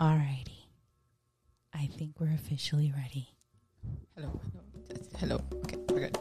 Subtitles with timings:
[0.00, 0.66] Alrighty.
[1.72, 3.28] I think we're officially ready.
[4.16, 4.40] Hello.
[5.18, 5.38] Hello.
[5.38, 5.40] hello.
[5.64, 6.18] Okay, we're good.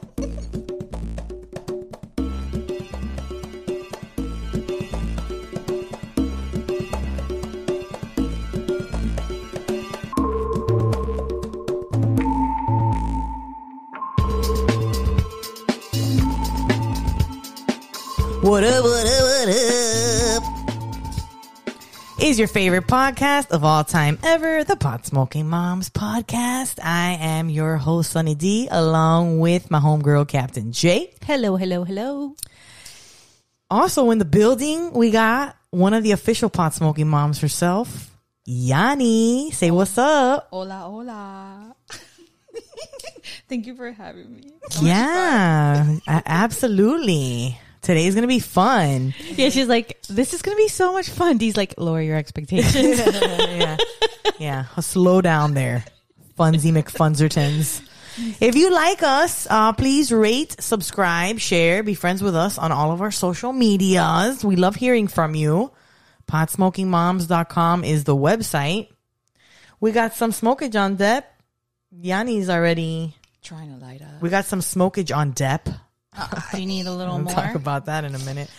[18.41, 19.30] What up, what up, what up?
[22.31, 26.79] Is your favorite podcast of all time ever, the Pot Smoking Moms Podcast.
[26.81, 31.13] I am your host, Sunny D, along with my homegirl, Captain J.
[31.25, 32.37] Hello, hello, hello.
[33.69, 39.51] Also in the building, we got one of the official Pot Smoking Moms herself, Yanni.
[39.51, 40.47] Say what's up.
[40.51, 41.75] Hola, hola.
[43.49, 44.53] Thank you for having me.
[44.81, 47.59] yeah, absolutely.
[47.81, 49.13] Today's gonna be fun.
[49.35, 51.37] Yeah, she's like, this is going to be so much fun.
[51.37, 52.99] Dee's like, lower your expectations.
[52.99, 53.77] yeah.
[54.37, 54.65] Yeah.
[54.79, 55.83] Slow down there.
[56.37, 57.81] Funsy McFunzertons.
[58.39, 62.91] If you like us, uh, please rate, subscribe, share, be friends with us on all
[62.91, 64.43] of our social medias.
[64.43, 65.71] We love hearing from you.
[66.27, 68.89] Potsmokingmoms.com is the website.
[69.79, 71.23] We got some smokage on Depp.
[71.95, 73.15] Yanni's already.
[73.41, 74.21] Trying to light up.
[74.21, 75.79] We got some smokage on Depp.
[76.51, 77.33] Do you need a little We'll more?
[77.33, 78.49] talk about that in a minute.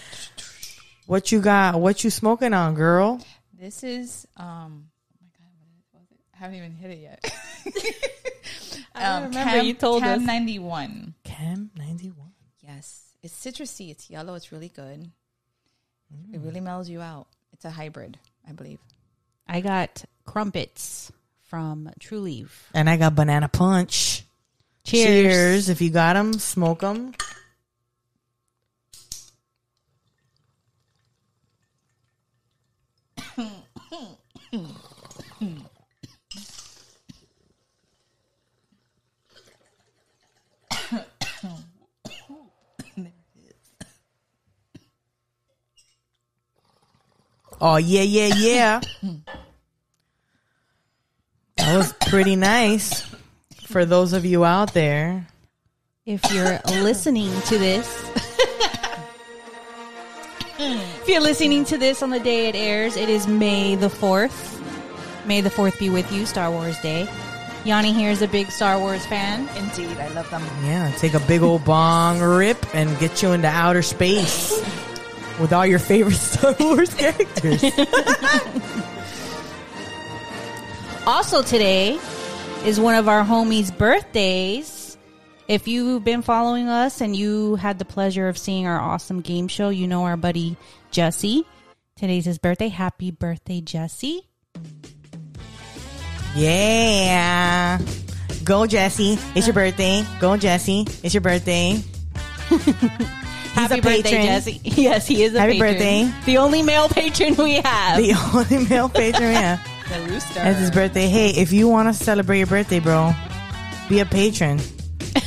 [1.07, 1.81] What you got?
[1.81, 3.21] What you smoking on, girl?
[3.59, 4.89] This is um.
[5.13, 5.53] Oh my god,
[5.91, 6.19] what was it?
[6.35, 7.33] I haven't even hit it yet.
[8.95, 9.63] I don't remember.
[9.63, 10.27] You told Cam us.
[10.27, 11.15] ninety one.
[11.25, 12.29] Chem 91.
[12.61, 13.91] Yes, it's citrusy.
[13.91, 14.35] It's yellow.
[14.35, 15.11] It's really good.
[16.33, 16.45] It mm.
[16.45, 17.27] really mellows you out.
[17.53, 18.79] It's a hybrid, I believe.
[19.49, 21.11] I got crumpets
[21.49, 22.71] from True Leaf.
[22.75, 24.25] And I got banana punch.
[24.85, 25.07] Cheers.
[25.07, 25.69] Cheers.
[25.69, 27.13] If you got them, smoke them.
[47.65, 48.81] Oh yeah, yeah, yeah.
[51.57, 53.09] that was pretty nice
[53.67, 55.29] for those of you out there.
[56.05, 58.32] If you're listening to this,
[60.63, 64.61] if you're listening to this on the day it airs, it is May the 4th.
[65.27, 67.09] May the 4th be with you, Star Wars Day.
[67.65, 69.49] Yanni here is a big Star Wars fan.
[69.57, 70.43] Indeed, I love them.
[70.65, 74.61] Yeah, take a big old bong rip and get you into outer space
[75.41, 77.63] with all your favorite Star Wars characters.
[81.05, 81.99] Also today
[82.65, 84.82] is one of our homies' birthdays.
[85.49, 89.49] If you've been following us and you had the pleasure of seeing our awesome game
[89.49, 90.57] show, you know our buddy
[90.91, 91.45] Jesse.
[91.97, 92.69] Today's his birthday.
[92.69, 94.27] Happy birthday, Jesse.
[96.35, 97.79] yeah.
[98.45, 99.19] Go, Jesse.
[99.35, 100.05] It's your birthday.
[100.21, 100.87] Go, Jesse.
[101.03, 101.81] It's your birthday.
[103.55, 104.23] Happy a birthday, patron.
[104.27, 104.61] Jesse.
[104.83, 105.75] Yes, he is a Happy patron.
[105.75, 106.13] birthday.
[106.27, 107.99] The only male patron we have.
[107.99, 109.59] The only male patron, yeah.
[109.93, 110.41] The rooster.
[110.43, 111.09] It's his birthday.
[111.09, 113.13] Hey, if you want to celebrate your birthday, bro,
[113.91, 114.59] be a patron.
[115.15, 115.21] They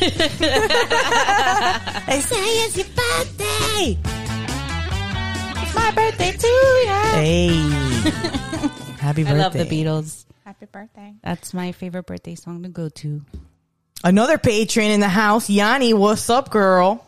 [2.22, 3.98] say it's your birthday.
[5.62, 7.12] It's my birthday too, yeah.
[7.14, 7.48] Hey.
[9.00, 9.36] Happy birthday.
[9.36, 10.26] I love the Beatles.
[10.44, 11.14] Happy birthday.
[11.24, 13.22] That's my favorite birthday song to go to.
[14.04, 15.94] Another patron in the house, Yanni.
[15.94, 17.06] What's up, girl?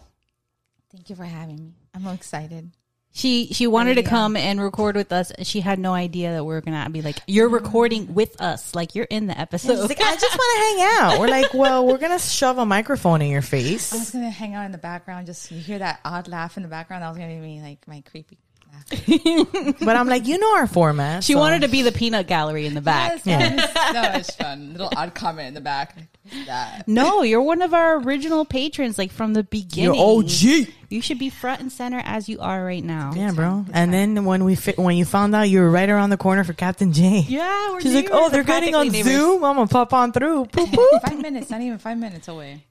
[0.91, 1.73] Thank you for having me.
[1.93, 2.71] I'm excited.
[3.17, 5.31] She she wanted to come and record with us.
[5.41, 7.55] She had no idea that we were gonna be like, you're mm-hmm.
[7.55, 9.89] recording with us, like you're in the She's episode.
[9.89, 11.19] like, I just want to hang out.
[11.19, 13.91] We're like, well, we're gonna shove a microphone in your face.
[13.91, 14.13] I was face.
[14.13, 15.25] gonna hang out in the background.
[15.25, 17.01] Just you hear that odd laugh in the background.
[17.01, 18.46] That was gonna be me, like my creepy laugh.
[19.79, 21.23] But I'm like, you know our format.
[21.23, 23.21] She so- wanted to be the peanut gallery in the back.
[23.25, 23.75] Yes, yes.
[23.93, 24.71] no, it's fun.
[24.73, 25.95] Little odd comment in the back.
[26.29, 26.87] Who's that?
[26.87, 29.95] No, you're one of our original patrons, like from the beginning.
[29.95, 30.67] You're OG.
[30.89, 33.13] You should be front and center as you are right now.
[33.15, 33.65] Yeah, bro.
[33.73, 36.43] And then when we fi- when you found out you were right around the corner
[36.43, 37.25] for Captain J.
[37.27, 39.21] Yeah, we're She's like, oh, they're We're getting on practically neighbors.
[39.21, 39.43] Zoom.
[39.45, 40.45] I'm gonna pop on through.
[40.45, 41.01] Boop, boop.
[41.01, 42.63] Five minutes, not even five minutes away.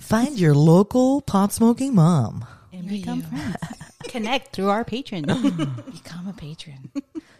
[0.00, 2.44] Find your local pot smoking mom.
[2.88, 3.56] And become friends.
[4.08, 5.24] Connect through our patron.
[5.92, 6.90] Become a patron.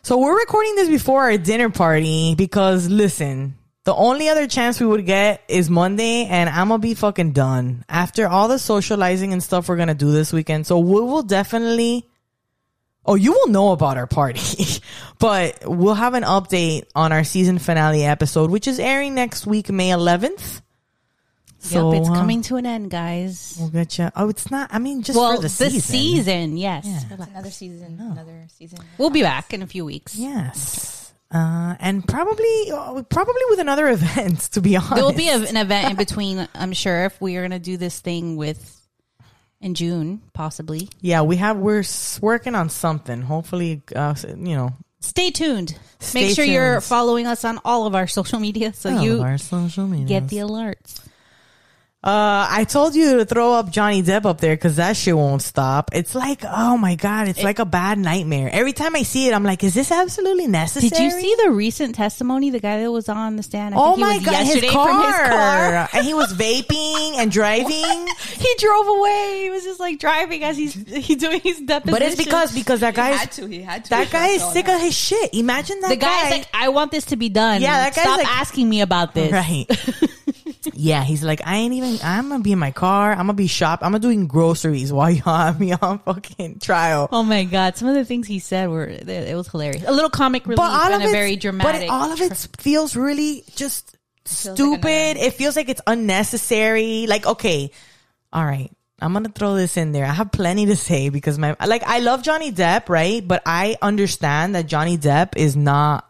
[0.02, 4.86] So we're recording this before our dinner party because listen, the only other chance we
[4.86, 9.42] would get is Monday and I'm gonna be fucking done after all the socializing and
[9.42, 10.66] stuff we're gonna do this weekend.
[10.66, 12.08] So we will definitely,
[13.04, 14.64] oh, you will know about our party,
[15.18, 19.70] but we'll have an update on our season finale episode, which is airing next week,
[19.70, 20.62] May 11th.
[21.64, 23.56] So yep, it's uh, coming to an end, guys.
[23.58, 24.10] We'll get you.
[24.14, 24.68] Oh, it's not.
[24.72, 25.80] I mean, just well, for the the season.
[25.80, 26.84] season, yes.
[26.86, 27.26] Yeah.
[27.32, 27.98] Another season.
[27.98, 28.80] Another season.
[28.98, 30.14] We'll be back in a few weeks.
[30.14, 31.14] Yes.
[31.30, 34.40] Uh, and probably, uh, probably with another event.
[34.52, 37.36] To be honest, There will be a, an event in between, I'm sure, if we
[37.36, 38.86] are going to do this thing with
[39.62, 40.90] in June, possibly.
[41.00, 41.56] Yeah, we have.
[41.56, 41.84] We're
[42.20, 43.22] working on something.
[43.22, 44.74] Hopefully, uh, you know,
[45.04, 45.78] Stay tuned.
[45.98, 49.20] Stay Make sure you're following us on all of our social media so all you
[49.20, 50.06] our social media.
[50.06, 51.00] get the alerts.
[52.04, 55.40] Uh, I told you to throw up Johnny Depp up there because that shit won't
[55.40, 55.88] stop.
[55.94, 58.50] It's like, oh my god, it's like a bad nightmare.
[58.52, 60.90] Every time I see it, I'm like, is this absolutely necessary?
[60.90, 62.50] Did you see the recent testimony?
[62.50, 63.74] The guy that was on the stand.
[63.74, 64.88] I Oh think he my was god, his yesterday car.
[64.88, 65.88] from his car.
[65.94, 68.06] and he was vaping and driving.
[68.36, 69.40] he drove away.
[69.44, 71.90] He was just like driving as he's he's doing his deposition.
[71.90, 73.46] But it's because because that He guy had to.
[73.48, 73.90] He had to.
[73.90, 74.74] that guy is sick that.
[74.76, 75.32] of his shit.
[75.32, 76.30] Imagine that the guy's guy.
[76.36, 77.62] like, I want this to be done.
[77.62, 79.32] Yeah, that guy's Stop like- asking me about this.
[79.32, 79.64] Right.
[80.72, 81.98] yeah, he's like, I ain't even.
[82.02, 83.10] I'm gonna be in my car.
[83.12, 83.80] I'm gonna be shop.
[83.82, 87.08] I'm gonna doing groceries while y'all have me on fucking trial.
[87.12, 87.76] Oh my god!
[87.76, 89.84] Some of the things he said were it was hilarious.
[89.86, 91.82] A little comic relief but all and of a it, very but dramatic.
[91.82, 94.86] it, all of it feels really just feels stupid.
[94.86, 97.06] an- it feels like it's unnecessary.
[97.06, 97.70] Like, okay,
[98.32, 98.70] all right.
[99.00, 100.04] I'm gonna throw this in there.
[100.06, 103.26] I have plenty to say because my like I love Johnny Depp, right?
[103.26, 106.08] But I understand that Johnny Depp is not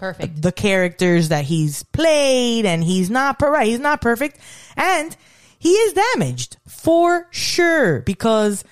[0.00, 0.42] perfect.
[0.42, 4.38] the characters that he's played and he's not per- right he's not perfect
[4.76, 5.16] and
[5.58, 8.64] he is damaged for sure because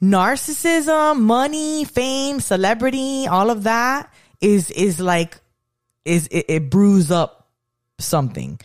[0.00, 5.40] narcissism money fame celebrity all of that is is like
[6.04, 7.48] is it, it brews up
[7.98, 8.60] something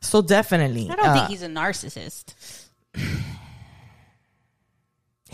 [0.00, 2.34] so definitely I don't uh, think he's a narcissist.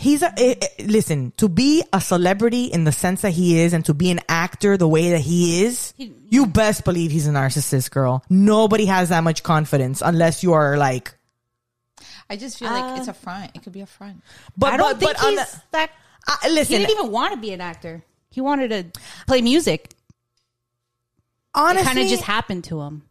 [0.03, 3.73] he's a eh, eh, listen to be a celebrity in the sense that he is
[3.73, 7.27] and to be an actor the way that he is He- you best believe he's
[7.27, 11.15] a narcissist girl nobody has that much confidence unless you are like
[12.29, 13.51] I just feel like it's a front.
[13.53, 14.23] It could be a front.
[14.57, 15.91] but I don't but, think but on he's the- that.
[16.27, 18.01] uh, He didn't even want to be an actor.
[18.31, 19.89] He wanted to play music.
[19.91, 19.95] It
[21.53, 23.03] honestly kind of just happened to him.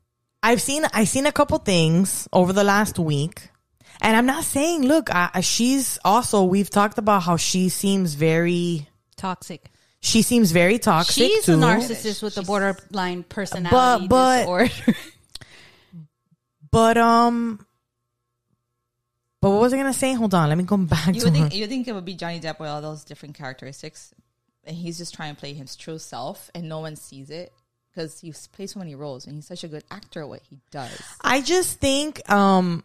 [0.42, 3.50] i've seen i've seen a couple things over the last week
[4.02, 8.14] and i'm not saying look I, I- she's also we've talked about how she seems
[8.14, 9.70] very Toxic.
[10.00, 14.70] she seems very toxic She's too a narcissist with a borderline personality but- disorder.
[16.70, 17.64] but um
[19.40, 21.36] but what was i gonna say hold on let me go back You to would
[21.36, 21.48] her.
[21.48, 24.12] think you think it would be Johnny Depp with all those different characteristics,
[24.64, 27.52] and he's just trying to play his true self, and no one sees it
[27.90, 30.60] because he plays so many roles, and he's such a good actor at what he
[30.70, 30.96] does.
[31.20, 32.84] I just think um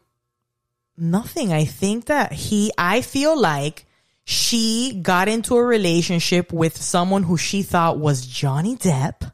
[0.97, 1.53] nothing.
[1.53, 3.85] I think that he I feel like
[4.25, 9.31] she got into a relationship with someone who she thought was Johnny Depp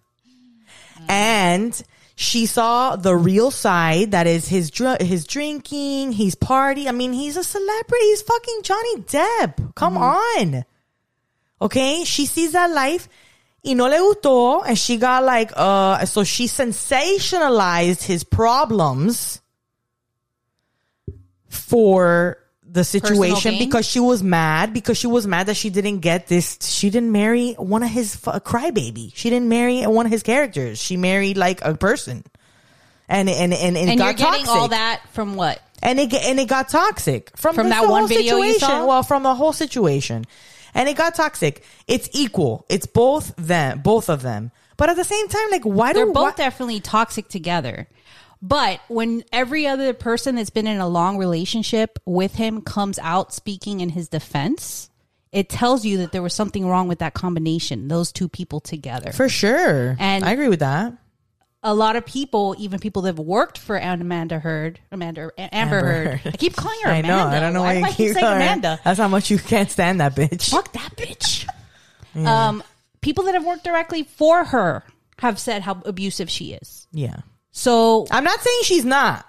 [1.08, 1.84] and
[2.16, 6.88] she saw the real side that is his dr- his drinking, he's party.
[6.88, 8.06] I mean, he's a celebrity.
[8.06, 9.76] He's fucking Johnny Depp.
[9.76, 10.64] Come on.
[11.62, 12.04] Okay?
[12.04, 13.10] She sees that life
[13.64, 19.42] y no le gustó and she got like uh so she sensationalized his problems
[21.54, 26.28] for the situation because she was mad because she was mad that she didn't get
[26.28, 30.12] this she didn't marry one of his f- a crybaby she didn't marry one of
[30.12, 32.24] his characters she married like a person
[33.08, 35.62] and and and, and, and got you're getting toxic all that from what?
[35.84, 38.86] and it and it got toxic from From that one video you saw?
[38.86, 40.26] Well, from the whole situation,
[40.74, 41.64] and it got toxic.
[41.88, 42.66] It's equal.
[42.70, 44.52] It's both them, both of them.
[44.78, 47.88] But at the same time, like, why do They're do both why, definitely toxic together.
[48.46, 53.34] But when every other person that's been in a long relationship with him comes out
[53.34, 54.90] speaking in his defense,
[55.32, 59.14] it tells you that there was something wrong with that combination, those two people together.
[59.14, 59.96] for sure?
[59.98, 60.94] And- I agree with that.
[61.64, 65.80] a lot of people, even people that have worked for Amanda Heard, Amanda Amber, Amber
[65.80, 66.08] Heard.
[66.20, 66.34] Heard.
[66.34, 67.08] I keep calling her Amanda.
[67.14, 67.28] I know.
[67.30, 68.80] I don't know why, do you I keep saying Amanda.
[68.84, 70.50] That's how much you can't stand that bitch.
[70.50, 71.48] Fuck that bitch.
[72.16, 72.62] Um,
[73.02, 74.84] people that have worked directly for her
[75.18, 76.86] have said how abusive she is.
[76.92, 77.22] Yeah,
[77.56, 79.26] So, I'm not saying she's not,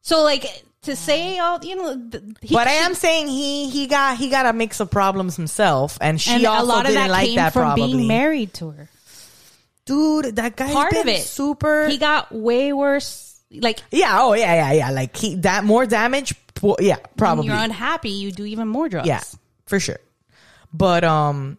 [0.00, 0.44] so like
[0.82, 2.10] to say all you know,
[2.40, 5.98] he, but I am saying he he got he got a mix of problems himself,
[6.00, 7.52] and she and also a lot of didn't that like came that.
[7.52, 8.88] from Probably, being married to her.
[9.84, 10.36] dude.
[10.36, 11.88] That guy Part been of it, super.
[11.88, 13.38] He got way worse.
[13.50, 14.18] Like yeah.
[14.22, 14.54] Oh yeah.
[14.54, 14.72] Yeah.
[14.72, 14.90] Yeah.
[14.90, 16.34] Like he that more damage.
[16.80, 16.96] Yeah.
[16.96, 17.46] when Probably.
[17.48, 19.06] you're unhappy, you do even more drugs.
[19.06, 19.22] Yeah,
[19.66, 19.98] for sure.
[20.72, 21.58] But um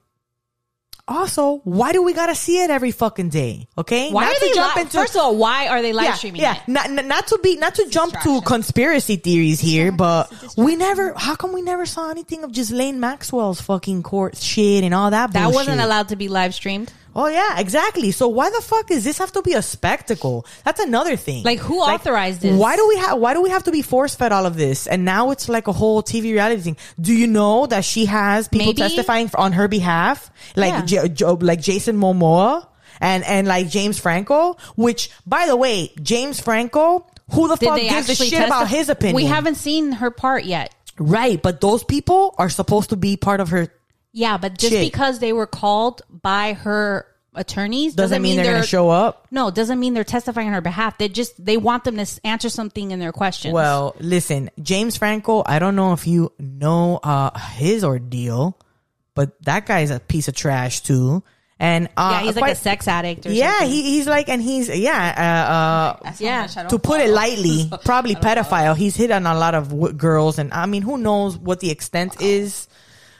[1.09, 3.67] also, why do we gotta see it every fucking day?
[3.77, 5.91] Okay, Why not are to they jump li- into First of all, why are they
[5.93, 6.67] live yeah, streaming yeah, it?
[6.67, 11.13] not, not not to be not to jump to conspiracy theories here, but we never.
[11.17, 15.33] How come we never saw anything of Ghislaine Maxwell's fucking court shit and all that?
[15.33, 15.55] That bullshit?
[15.55, 16.93] wasn't allowed to be live streamed.
[17.15, 18.11] Oh yeah, exactly.
[18.11, 20.45] So why the fuck does this have to be a spectacle?
[20.63, 21.43] That's another thing.
[21.43, 22.55] Like, who authorized this?
[22.57, 24.85] Why do we have why do we have to be force fed all of this?
[24.87, 26.77] And now it's like a whole TV reality thing.
[27.01, 30.85] Do you know that she has people Maybe- testifying on her behalf, like Yeah.
[30.85, 32.67] J- J- like Jason Momoa
[33.01, 37.79] and and like James Franco, which by the way, James Franco, who the Did fuck
[37.81, 39.15] gives a shit about his opinion?
[39.15, 40.73] We haven't seen her part yet.
[40.99, 43.69] right, but those people are supposed to be part of her.
[44.11, 44.91] Yeah, but just Shit.
[44.91, 49.27] because they were called by her attorneys Doesn't, mean, they're, gonna show up.
[49.31, 50.97] No, doesn't mean they're testifying on her behalf.
[50.97, 53.53] They just they want them to answer something in their questions.
[53.53, 58.57] Well, listen, James Franco, I don't know if you know uh his ordeal,
[59.13, 61.23] but that guy's a piece of trash too.
[61.61, 63.25] And uh, yeah, he's like a sex addict.
[63.25, 63.69] Or Yeah, something.
[63.69, 65.97] he, he's like, and he's yeah.
[66.03, 66.35] Uh, uh, Yeah.
[66.35, 68.77] how much I don't to put it lightly, probably pedophile.
[68.77, 71.69] He's hit on a lot of w- girls, and I mean, who knows what the
[71.69, 72.67] extent is.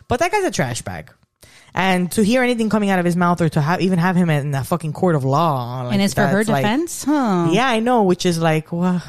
[0.10, 1.12] But that guy's a trash bag.
[1.74, 4.30] And to hear anything coming out of his mouth, or to have even have him
[4.30, 7.50] in the fucking court of law, like, and it's for her that's like- defense, huh?
[7.52, 9.02] yeah, I know, which is like, well,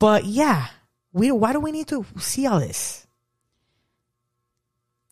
[0.00, 0.66] but yeah,
[1.12, 1.30] we.
[1.30, 3.06] Why do we need to see all this?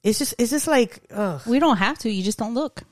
[0.03, 1.41] It's just, it's just like, ugh.
[1.47, 2.11] We don't have to.
[2.11, 2.83] You just don't look.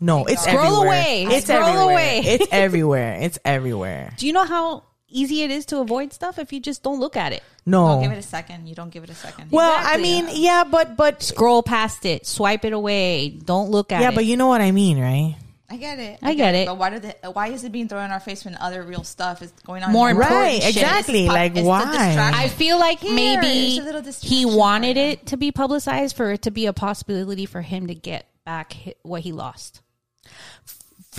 [0.00, 0.86] No, it's Scroll everywhere.
[0.86, 1.24] away.
[1.30, 1.92] It's Scroll everywhere.
[1.92, 2.18] away.
[2.24, 3.18] It's everywhere.
[3.20, 4.14] It's everywhere.
[4.18, 7.16] Do you know how easy it is to avoid stuff if you just don't look
[7.16, 7.42] at it?
[7.66, 7.86] No.
[7.86, 8.68] Don't give it a second.
[8.68, 9.50] You don't give it a second.
[9.50, 10.00] well, Exactly.
[10.00, 14.08] I mean, yeah, but but Scroll past it, swipe it away, don't look at yeah,
[14.08, 14.10] it.
[14.12, 15.36] Yeah, but you know what I mean, right?
[15.72, 16.18] I get it.
[16.20, 16.66] I get it.
[16.66, 19.04] But why did the, why is it being thrown in our face when other real
[19.04, 19.92] stuff is going on?
[19.92, 20.76] More in the important Right, shit.
[20.76, 21.20] exactly.
[21.20, 22.32] It's pop- like it's why?
[22.34, 26.16] I feel like Here, maybe it's a little he wanted right it to be publicized
[26.16, 29.80] for it to be a possibility for him to get back what he lost.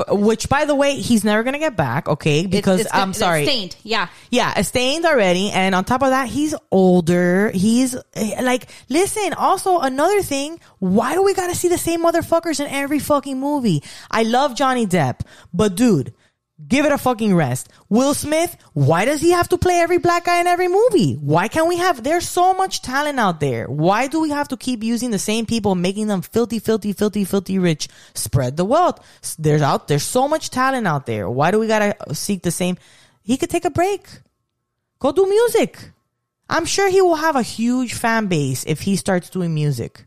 [0.07, 2.07] Which, by the way, he's never gonna get back.
[2.07, 3.43] Okay, because It's- it's I'm sorry.
[3.45, 3.75] stained.
[3.83, 7.51] Yeah, Yeah, it's stained already, and on top of that, he's older.
[7.53, 9.33] He's eh, like, listen.
[9.33, 13.83] Also, another thing, why do we gotta see the same motherfuckers in every fucking movie?
[14.09, 15.21] I love Johnny Depp,
[15.53, 16.13] but dude,
[16.67, 17.69] give it a fucking rest.
[17.89, 21.13] Will Smith, why does he have to play every black guy in every movie?
[21.13, 22.03] Why can't we have?
[22.03, 23.67] There's so much talent out there.
[23.67, 27.25] Why do we have to keep using the same people, making them filthy, filthy, filthy,
[27.25, 27.87] filthy rich?
[28.13, 28.99] Spread the wealth.
[29.37, 29.87] There's out.
[29.87, 31.29] There's so much talent out there.
[31.29, 32.77] Why do we gotta uh, seek the same?
[33.23, 34.07] He could take a break.
[34.99, 35.91] Go do music.
[36.49, 40.05] I'm sure he will have a huge fan base if he starts doing music.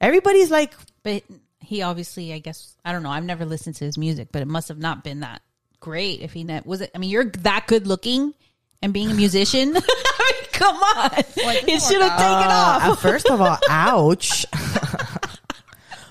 [0.00, 1.22] Everybody's like, but
[1.58, 3.10] he obviously, I guess, I don't know.
[3.10, 5.42] I've never listened to his music, but it must have not been that
[5.80, 6.20] great.
[6.20, 8.34] If he ne- was it, I mean, you're that good looking
[8.82, 9.76] and being a musician.
[9.76, 13.02] I mean, come on, it should have taken uh, off.
[13.02, 14.46] first of all, ouch.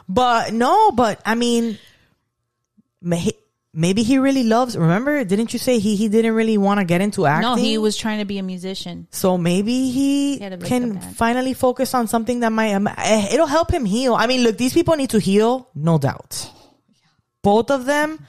[0.08, 1.78] but no, but I mean,
[3.74, 4.78] maybe he really loves.
[4.78, 7.50] Remember, didn't you say he he didn't really want to get into acting?
[7.50, 9.08] No, he was trying to be a musician.
[9.12, 12.88] So maybe he, He had a makeup can finally focus on something that might, um,
[12.88, 14.16] eh, it'll help him heal.
[14.16, 16.50] I mean, look, these people need to heal, no doubt.
[17.42, 18.26] Both of them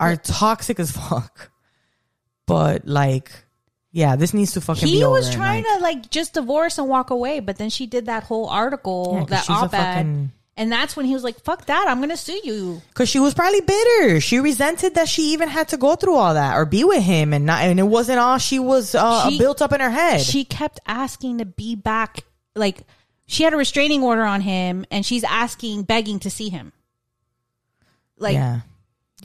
[0.00, 1.50] are toxic as fuck.
[2.46, 3.32] But like,
[3.92, 5.14] yeah, this needs to fucking be He over.
[5.14, 8.06] was and, trying like- to like just divorce and walk away, but then she did
[8.06, 11.86] that whole article, Yeah, that op-ed, fucking- and that's when he was like, "Fuck that!
[11.88, 14.20] I'm gonna sue you." Cause she was probably bitter.
[14.20, 17.32] She resented that she even had to go through all that or be with him,
[17.32, 20.20] and not, and it wasn't all she was uh, She- built up in her head.
[20.20, 22.20] She kept asking to be back.
[22.54, 22.82] Like
[23.26, 26.72] she had a restraining order on him, and she's asking, begging to see him.
[28.18, 28.60] Like yeah,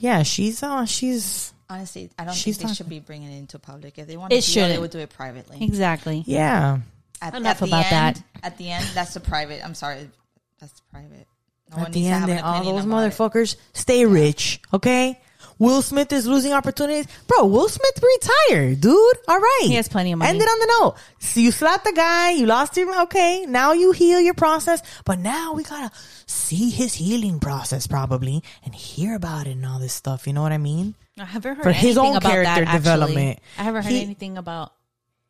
[0.00, 3.38] yeah, she's uh, she's Honestly, I don't She's think they not- should be bringing it
[3.38, 3.96] into public.
[3.96, 4.80] If they want It to deal, they shouldn't.
[4.80, 5.62] would do it privately.
[5.62, 6.24] exactly.
[6.26, 6.78] yeah.
[7.22, 8.22] At, Enough at the about end, that.
[8.42, 9.64] At the end, that's the private.
[9.64, 10.10] I'm sorry,
[10.58, 11.28] that's private.
[11.70, 13.12] No At one the needs to end, have an they- all those about it.
[13.12, 15.20] motherfuckers stay rich, okay?
[15.60, 17.06] Will Smith is losing opportunities.
[17.28, 19.16] Bro, Will Smith retired, dude.
[19.28, 19.60] All right.
[19.64, 20.30] He has plenty of money.
[20.30, 20.94] End it on the note.
[21.20, 23.44] So you slapped the guy, you lost him, okay.
[23.46, 25.92] Now you heal your process, but now we gotta
[26.26, 30.26] see his healing process probably and hear about it and all this stuff.
[30.26, 30.96] You know what I mean?
[31.18, 33.38] I haven't heard For his own about character that, development.
[33.58, 34.72] I haven't heard He- anything about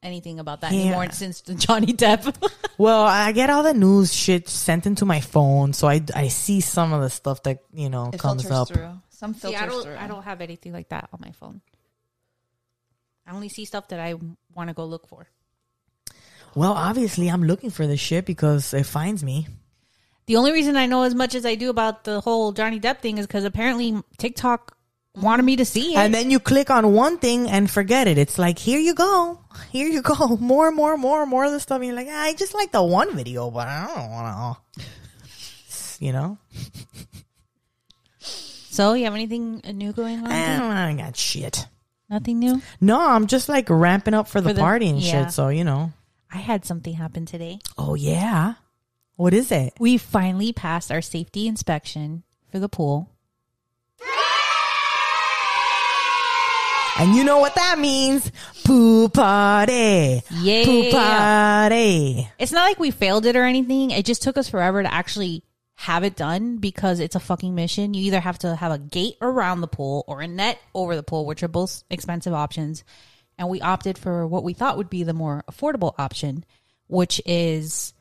[0.02, 0.80] anything about that Yeah.
[0.80, 2.34] anymore since the Johnny Depp.
[2.78, 6.62] Well, I get all the news shit sent into my phone, so I, I see
[6.62, 8.68] some of the stuff that, you know, It comes up.
[8.68, 8.88] through.
[9.20, 9.82] Some See, I don't.
[9.82, 9.96] through.
[9.96, 11.60] I don't have anything like that on my phone.
[13.26, 14.14] I only see stuff that I
[14.54, 15.28] want to go look for.
[16.54, 19.46] Well, obviously I'm looking for this shit because it finds me.
[20.24, 23.00] The only reason I know as much as I do about the whole Johnny Depp
[23.00, 24.74] thing is because apparently TikTok
[25.14, 25.98] wanted me to see it.
[25.98, 28.16] And then you click on one thing and forget it.
[28.16, 29.38] It's like, here you go.
[29.70, 30.36] Here you go.
[30.40, 31.76] More, more, more, more of the stuff.
[31.76, 34.84] And you're like, ah, I just like the one video, but I don't want to,
[36.02, 36.38] you know?
[38.70, 40.30] so, you have anything new going on?
[40.30, 41.66] I got shit.
[42.08, 42.60] Nothing new.
[42.80, 45.24] No, I'm just like ramping up for the, For the- party and yeah.
[45.24, 45.32] shit.
[45.32, 45.92] So, you know.
[46.32, 47.58] I had something happen today.
[47.76, 48.54] Oh, yeah.
[49.16, 49.74] What is it?
[49.78, 53.10] We finally passed our safety inspection for the pool.
[56.98, 58.30] And you know what that means?
[58.64, 60.22] Poo party.
[60.40, 60.64] Yeah.
[60.64, 62.28] Poo party.
[62.38, 63.90] It's not like we failed it or anything.
[63.90, 65.42] It just took us forever to actually
[65.80, 67.94] have it done because it's a fucking mission.
[67.94, 71.02] You either have to have a gate around the pool or a net over the
[71.02, 72.84] pool, which are both expensive options.
[73.38, 76.44] And we opted for what we thought would be the more affordable option,
[76.86, 77.94] which is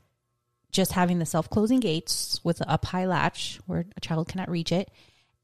[0.74, 4.50] just having the self closing gates with a up high latch where a child cannot
[4.50, 4.91] reach it,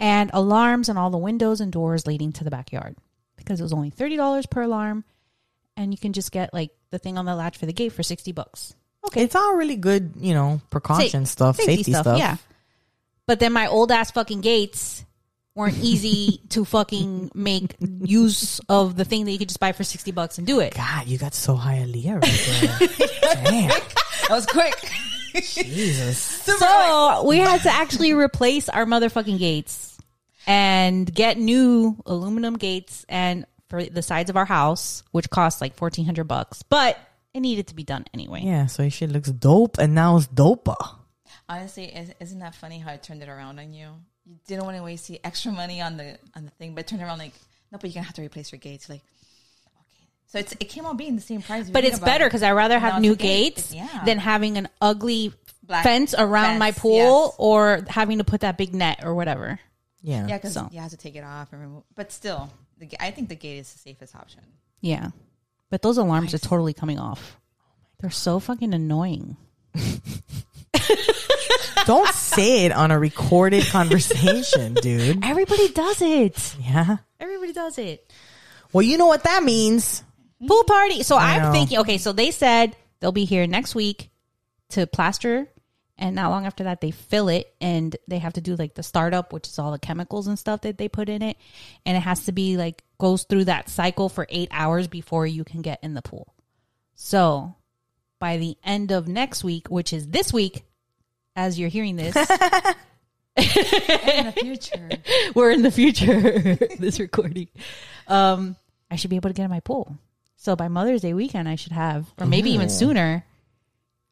[0.01, 2.98] and alarms on all the windows and doors leading to the backyard
[3.38, 5.06] because it was only $30 per alarm.
[5.77, 8.04] And you can just get like the thing on the latch for the gate for
[8.04, 8.75] 60 bucks.
[9.08, 9.24] Okay.
[9.24, 12.18] It's all really good, you know, precaution Sa- stuff, safety, stuff.
[12.18, 12.38] Yeah.
[13.28, 15.04] But then my old ass fucking gates
[15.56, 19.84] weren't easy to fucking make use of the thing that you could just buy for
[19.84, 20.76] 60 bucks and do it.
[20.76, 22.88] God, you got so high a Leah right there.
[23.44, 23.70] Damn.
[23.70, 24.92] That was quick.
[25.34, 26.18] Jesus.
[26.18, 29.98] So we had to actually replace our motherfucking gates
[30.48, 35.80] and get new aluminum gates and for the sides of our house, which cost like
[35.80, 36.98] 1400 bucks, but
[37.36, 38.42] it needed to be done anyway.
[38.44, 40.75] Yeah, so your shit looks dope and now it's doper.
[41.50, 43.89] Honestly, is- isn't that funny how it turned it around on you?
[44.25, 46.88] You didn't want to waste the extra money on the on the thing, but it
[46.88, 47.34] turned around like,
[47.72, 48.89] no, but you're gonna have to replace your gates.
[48.89, 51.70] Like, okay, so it's it came out being the same price.
[51.70, 53.56] But it's better because I rather have new a gate.
[53.58, 54.04] gates Yeah.
[54.06, 57.36] than having an ugly Black fence around my pool yes.
[57.38, 59.60] or having to put that big net or whatever.
[60.01, 60.25] Yeah.
[60.27, 60.70] Yeah, because So.
[60.72, 61.84] you have to take it off and remove.
[61.96, 64.42] But still, the, I think the gate is the safest option.
[64.82, 65.10] Yeah.
[65.69, 67.38] But those alarms are totally coming off.
[67.38, 67.41] Oh
[68.01, 69.38] They're so fucking annoying.
[71.86, 75.24] Don't say it on a recorded conversation, dude.
[75.24, 76.55] Everybody does it.
[76.60, 76.98] Yeah.
[77.19, 78.12] Everybody does it.
[78.74, 80.03] Well, you know what that means.
[80.45, 81.03] Pool party.
[81.03, 81.51] So I I'm know.
[81.51, 84.10] thinking, okay, so they said they'll be here next week
[84.69, 85.48] to plaster.
[85.98, 88.84] And not long after that, they fill it and they have to do like the
[88.84, 91.38] startup, which is all the chemicals and stuff that they put in it.
[91.86, 95.44] And it has to be like goes through that cycle for eight hours before you
[95.44, 96.34] can get in the pool.
[96.96, 97.56] So
[98.20, 100.64] by the end of next week, which is this week,
[101.36, 102.16] as you're hearing this,
[103.38, 104.90] In the future,
[105.36, 106.32] we're in the future
[106.80, 107.50] this recording.
[108.08, 108.56] Um
[108.90, 109.98] i should be able to get in my pool.
[110.38, 113.26] So by mother's day weekend i should have or maybe even sooner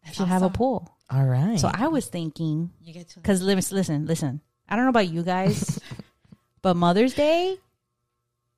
[0.05, 0.89] i should have a pool.
[1.10, 1.57] All right.
[1.60, 4.41] so i was thinking you get to because listen listen listen.
[4.67, 5.79] I don't know about you guys
[6.62, 7.57] but mother's day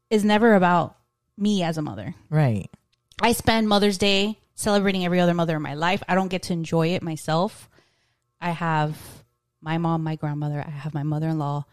[0.10, 0.96] is never about
[1.38, 2.70] me as a mother right.
[3.22, 6.04] I spend Mother's Day celebrating every other mother in my life.
[6.08, 7.70] I don't get to enjoy it myself.
[8.42, 8.98] I have
[9.62, 11.66] my mom, my grandmother, I have my mother in law,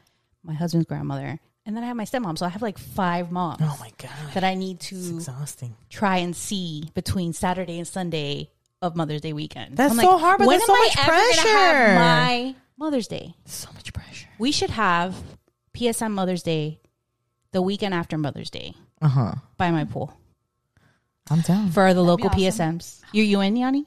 [0.43, 2.39] my husband's grandmother, and then I have my stepmom.
[2.39, 4.11] So I have like five moms Oh my god.
[4.35, 5.77] that I need It's to exhausting.
[5.91, 9.77] try and see between Saturday and Sunday of Mother's Day weekend.
[9.77, 11.49] That's so hard, but when there's am so I much ever gonna pressure.
[11.49, 13.35] have my Mother's Day?
[13.47, 14.29] So much pressure.
[14.39, 15.17] We should have
[15.77, 16.81] PSM Mother's Day
[17.53, 19.35] the weekend after Mother's Day Uh huh.
[19.57, 20.13] by my pool.
[21.31, 21.71] I'm down.
[21.71, 22.41] for the local awesome.
[22.79, 23.01] PSMs.
[23.13, 23.87] You you in, Yanni?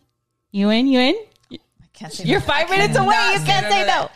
[0.51, 0.87] You in?
[0.87, 1.15] You in?
[1.93, 2.45] Can't say You're no.
[2.45, 3.13] five minutes away.
[3.15, 4.09] cannot You can't say no.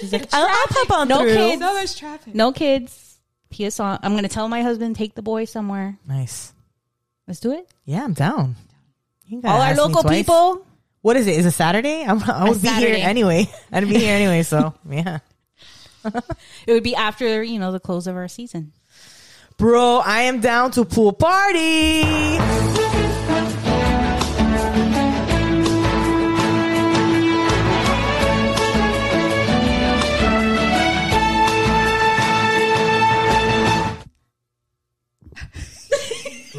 [0.00, 1.34] She's like, I'll, I'll pop on No through.
[1.34, 1.60] kids.
[1.60, 2.34] No, there's traffic.
[2.34, 3.18] no kids.
[3.54, 3.98] PS on.
[4.02, 5.96] I'm gonna tell my husband take the boy somewhere.
[6.06, 6.52] Nice.
[7.26, 7.68] Let's do it.
[7.84, 8.56] Yeah, I'm down.
[9.44, 10.64] All our local people.
[11.00, 11.36] What is it?
[11.38, 12.04] Is it Saturday?
[12.06, 12.98] I'm, I would be Saturday.
[13.00, 13.48] here anyway.
[13.72, 14.42] I'd be here anyway.
[14.42, 15.18] So yeah,
[16.04, 18.72] It would be after you know the close of our season.
[19.58, 22.02] Bro, I am down to pool party.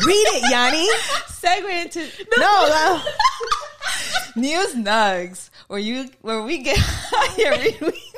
[0.05, 0.87] Read it, Yanni.
[1.27, 2.07] Segue into
[2.37, 3.01] No, no.
[4.35, 6.79] news nugs, where you where we get
[7.45, 8.16] every week.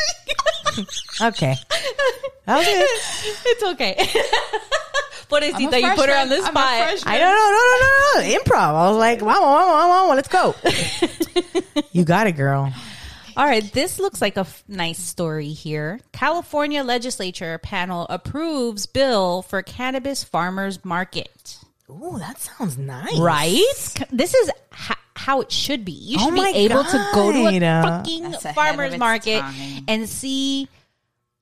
[1.20, 1.56] Okay.
[2.46, 3.46] That was it.
[3.46, 3.96] It's okay.
[5.28, 6.40] What is I'm that you put her on freshman.
[6.40, 7.06] the spot?
[7.06, 8.22] I don't know.
[8.22, 8.38] No, no, no, no.
[8.38, 8.74] Improv.
[8.74, 10.54] I was like, wow, wow, wow, wow, let's go.
[11.92, 12.72] you got it, girl.
[13.36, 16.00] All right, this looks like a f- nice story here.
[16.12, 21.58] California legislature panel approves bill for cannabis farmers market.
[21.90, 23.18] Ooh, that sounds nice.
[23.18, 23.60] Right?
[24.10, 25.92] This is h- how it should be.
[25.92, 27.82] You Oh should my be able to go to a God.
[27.84, 29.84] fucking That's farmer's of market time.
[29.88, 30.68] and see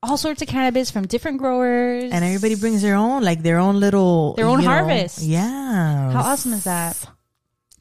[0.03, 2.11] all sorts of cannabis from different growers.
[2.11, 5.21] And everybody brings their own, like their own little, Their own you know, harvest.
[5.23, 6.11] Yeah.
[6.12, 6.97] How awesome is that?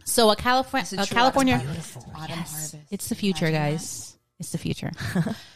[0.04, 2.76] So a California, It's a a California, autumn harvest.
[2.92, 4.18] It's the future, Imagine guys.
[4.40, 4.92] It's the future.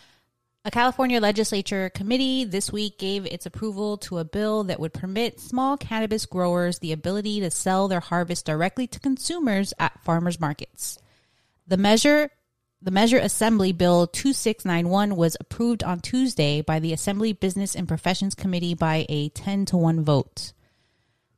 [0.66, 5.40] a California legislature committee this week gave its approval to a bill that would permit
[5.40, 10.98] small cannabis growers the ability to sell their harvest directly to consumers at farmers markets.
[11.68, 12.32] The measure
[12.82, 18.36] the Measure Assembly Bill 2691 was approved on Tuesday by the Assembly Business and Professions
[18.36, 20.54] Committee by a 10 to 1 vote.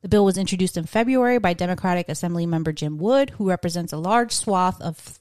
[0.03, 3.97] The bill was introduced in February by Democratic Assembly member Jim Wood, who represents a
[3.97, 5.19] large swath of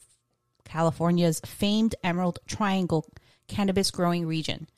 [0.64, 3.06] California's famed Emerald Triangle
[3.50, 4.68] cannabis growing region.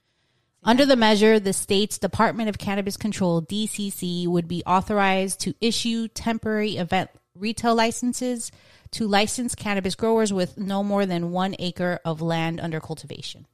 [0.65, 6.09] Under the measure, the state's Department of Cannabis Control, DCC, would be authorized to issue
[6.09, 8.53] temporary event retail licenses
[8.93, 13.47] to licensed cannabis growers with no more than one acre of land under cultivation.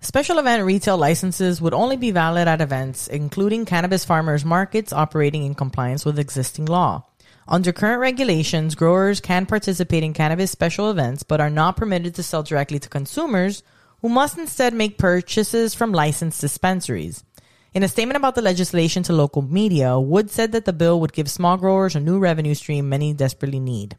[0.00, 5.44] Special event retail licenses would only be valid at events, including cannabis farmers markets operating
[5.44, 7.04] in compliance with existing law.
[7.46, 12.22] Under current regulations, growers can participate in cannabis special events, but are not permitted to
[12.22, 13.62] sell directly to consumers,
[14.02, 17.24] who must instead make purchases from licensed dispensaries.
[17.72, 21.12] In a statement about the legislation to local media, Wood said that the bill would
[21.12, 23.96] give small growers a new revenue stream many desperately need.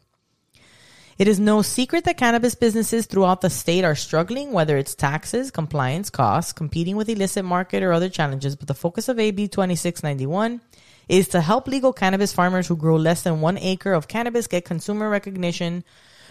[1.18, 5.50] It is no secret that cannabis businesses throughout the state are struggling, whether it's taxes,
[5.50, 8.56] compliance, costs, competing with illicit market or other challenges.
[8.56, 10.60] But the focus of AB 2691
[11.08, 14.64] is to help legal cannabis farmers who grow less than one acre of cannabis get
[14.64, 15.84] consumer recognition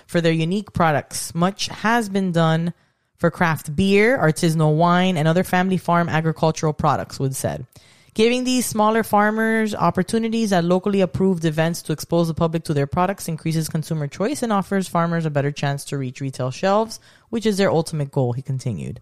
[0.07, 1.33] for their unique products.
[1.33, 2.73] Much has been done
[3.21, 7.67] for craft beer, artisanal wine, and other family farm agricultural products, Wood said.
[8.15, 12.87] Giving these smaller farmers opportunities at locally approved events to expose the public to their
[12.87, 17.45] products increases consumer choice and offers farmers a better chance to reach retail shelves, which
[17.45, 18.99] is their ultimate goal, he continued.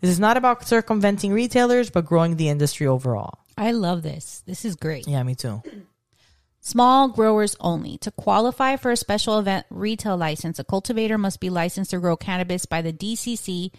[0.00, 3.38] This is not about circumventing retailers, but growing the industry overall.
[3.56, 4.42] I love this.
[4.46, 5.06] This is great.
[5.06, 5.62] Yeah, me too.
[6.62, 7.96] Small growers only.
[7.98, 12.16] To qualify for a special event retail license, a cultivator must be licensed to grow
[12.16, 13.72] cannabis by the DCC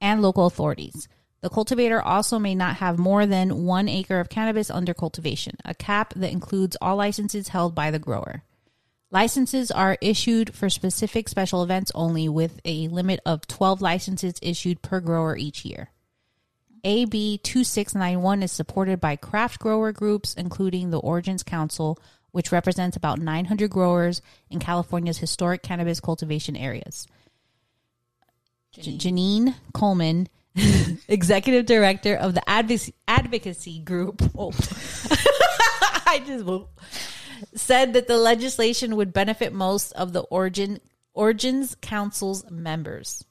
[0.00, 1.08] and local authorities.
[1.40, 5.74] The cultivator also may not have more than one acre of cannabis under cultivation, a
[5.74, 8.44] cap that includes all licenses held by the grower.
[9.10, 14.82] Licenses are issued for specific special events only, with a limit of 12 licenses issued
[14.82, 15.90] per grower each year.
[16.84, 21.98] AB 2691 is supported by craft grower groups, including the Origins Council,
[22.32, 27.06] which represents about 900 growers in California's historic cannabis cultivation areas.
[28.72, 30.28] J- Genine Coleman,
[31.08, 34.50] executive director of the advocacy, advocacy group, oh.
[36.06, 36.46] I just
[37.54, 40.80] said that the legislation would benefit most of the Origin
[41.14, 43.24] Origins Council's members.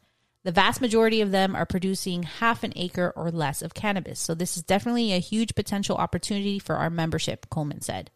[0.43, 4.19] The vast majority of them are producing half an acre or less of cannabis.
[4.19, 8.11] So this is definitely a huge potential opportunity for our membership, Coleman said.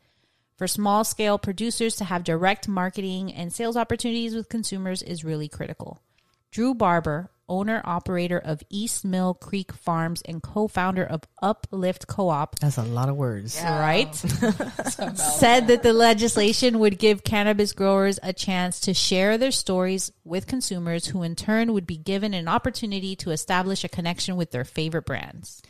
[0.62, 5.48] For small scale producers to have direct marketing and sales opportunities with consumers is really
[5.48, 6.04] critical.
[6.52, 12.30] Drew Barber, owner operator of East Mill Creek Farms and co founder of Uplift Co
[12.30, 13.60] op, That's a lot of words.
[13.64, 14.14] right?
[14.16, 20.46] said that the legislation would give cannabis growers a chance to share their stories with
[20.46, 24.64] consumers who in turn would be given an opportunity to establish a connection with their
[24.64, 25.64] favorite brands.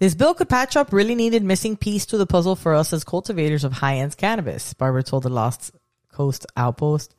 [0.00, 3.04] This bill could patch up really needed missing piece to the puzzle for us as
[3.04, 5.72] cultivators of high end cannabis, Barber told the Lost
[6.10, 7.14] Coast Outpost.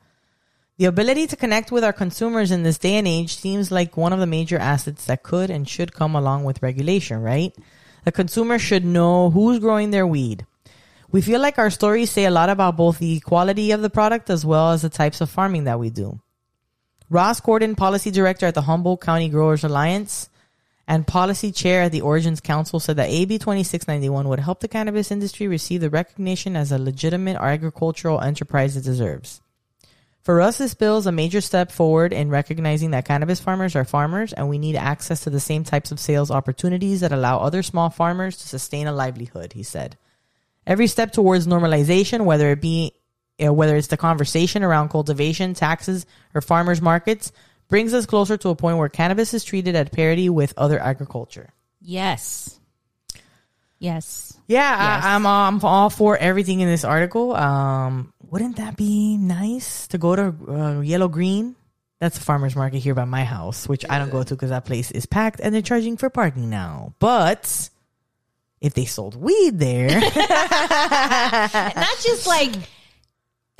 [0.78, 4.12] The ability to connect with our consumers in this day and age seems like one
[4.12, 7.54] of the major assets that could and should come along with regulation, right?
[8.04, 10.44] The consumer should know who's growing their weed.
[11.12, 14.28] We feel like our stories say a lot about both the quality of the product
[14.28, 16.20] as well as the types of farming that we do.
[17.08, 20.30] Ross Gordon, policy director at the Humboldt County Growers Alliance
[20.92, 25.10] and policy chair at the Origins Council, said that AB 2691 would help the cannabis
[25.10, 29.40] industry receive the recognition as a legitimate agricultural enterprise it deserves.
[30.20, 33.86] For us, this bill is a major step forward in recognizing that cannabis farmers are
[33.86, 37.62] farmers and we need access to the same types of sales opportunities that allow other
[37.62, 39.96] small farmers to sustain a livelihood, he said.
[40.66, 42.92] Every step towards normalization, whether it be
[43.38, 47.32] whether it's the conversation around cultivation, taxes, or farmers markets,
[47.72, 51.48] brings us closer to a point where cannabis is treated at parity with other agriculture.
[51.80, 52.60] Yes.
[53.78, 54.36] Yes.
[54.46, 55.04] Yeah, Yes.
[55.04, 57.34] I, I'm all, I'm all for everything in this article.
[57.34, 61.56] Um, wouldn't that be nice to go to uh, Yellow Green?
[61.98, 64.66] That's a farmer's market here by my house, which I don't go to because that
[64.66, 66.92] place is packed and they're charging for parking now.
[66.98, 67.70] But
[68.60, 72.52] if they sold weed there, Not just like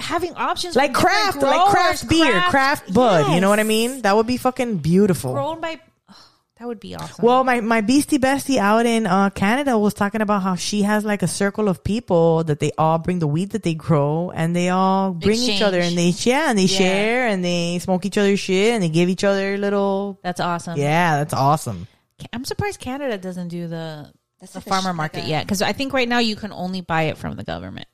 [0.03, 3.65] having options like for different craft, like craft beer, craft bud, you know what I
[3.65, 4.03] mean?
[4.03, 5.33] That would be fucking beautiful.
[5.33, 6.17] Grown by oh,
[6.59, 7.25] that would be awesome.
[7.25, 11.05] Well, my, my beastie bestie out in uh, Canada was talking about how she has
[11.05, 14.55] like a circle of people that they all bring the weed that they grow and
[14.55, 16.79] they all bring each other and they yeah and they Yeah.
[16.79, 20.79] share and they smoke each other's shit and they give each other little that's awesome.
[20.79, 21.87] yeah that's awesome.
[22.33, 25.93] I'm surprised Canada doesn't do the That's the like farmer market yet because I think
[25.93, 27.87] right now you can only buy it from the government.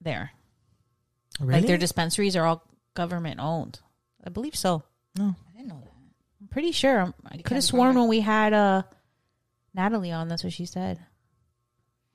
[0.00, 0.30] There,
[1.40, 1.60] Really?
[1.60, 2.62] like their dispensaries are all
[2.94, 3.80] government owned.
[4.24, 4.82] I believe so.
[5.16, 5.90] No, I didn't know that.
[6.40, 6.98] I'm pretty sure.
[7.00, 8.82] I'm- I could have sworn when we had uh
[9.74, 11.00] Natalie on, that's what she said.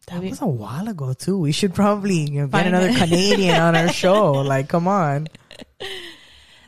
[0.07, 1.37] that was a while ago too.
[1.39, 2.95] We should probably you know, get Find another it.
[2.97, 4.31] Canadian on our show.
[4.33, 5.27] Like, come on.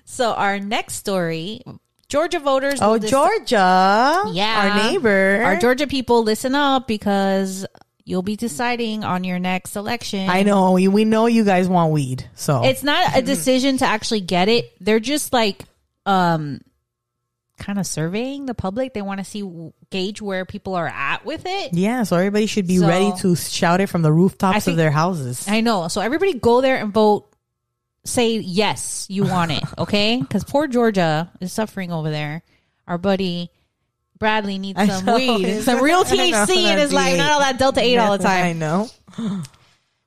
[0.06, 1.62] So our next story,
[2.10, 2.80] Georgia voters.
[2.82, 4.24] Oh, Georgia.
[4.34, 4.74] Yeah.
[4.84, 5.42] Our neighbor.
[5.46, 7.66] Our Georgia people, listen up because
[8.10, 10.28] you'll be deciding on your next election.
[10.30, 10.72] I know.
[10.72, 12.28] We, we know you guys want weed.
[12.34, 14.74] So It's not a decision to actually get it.
[14.82, 15.64] They're just like,
[16.08, 16.60] um,
[17.60, 18.94] kind of surveying the public.
[18.94, 19.44] They want to see
[19.92, 21.74] gauge where people are at with it.
[21.74, 24.78] yeah, so everybody should be So- ready to shout it from the rooftops think- of
[24.78, 25.48] their houses.
[25.48, 25.88] I know.
[25.88, 27.28] So everybody go there and vote.
[28.06, 30.18] Say yes, you want it, okay?
[30.20, 32.42] Because poor Georgia is suffering over there.
[32.88, 33.52] Our buddy
[34.20, 37.98] Bradley needs some weed, some real THC in his life, not all that Delta Eight
[37.98, 38.46] all the time.
[38.46, 38.90] I know.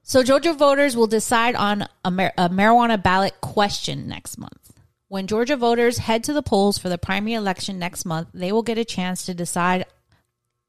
[0.05, 4.73] So Georgia voters will decide on a, mar- a marijuana ballot question next month.
[5.09, 8.63] When Georgia voters head to the polls for the primary election next month, they will
[8.63, 9.87] get a chance to decide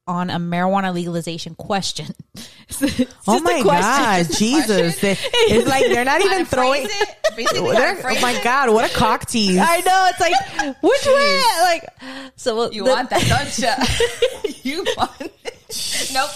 [0.06, 2.06] on a marijuana legalization question.
[2.66, 3.82] It's just Oh my question.
[3.82, 4.98] God, Jesus!
[5.00, 6.86] They- it's like they're not even throwing.
[6.86, 7.16] it?
[7.36, 8.40] Basically, oh, how to They're- oh phrase oh my.
[8.42, 8.70] God!
[8.72, 9.58] What a cock tease!
[9.60, 11.42] I know it's like which way?
[11.62, 14.52] Like so You the- want that, don't you?
[14.62, 16.10] you want it.
[16.14, 16.30] Nope.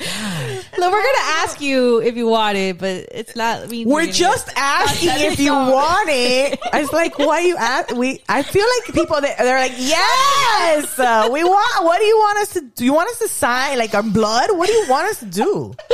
[0.00, 3.62] Look, we're gonna ask you if you want it, but it's not.
[3.62, 6.58] I mean, We're just asking if you want it.
[6.74, 7.94] It's like, why you ask?
[7.94, 12.16] We, I feel like people, they- they're like, yes, uh, we want, what do you
[12.18, 12.84] want us to do?
[12.84, 14.50] You want us to sign like our blood?
[14.56, 15.74] What do you want us to do?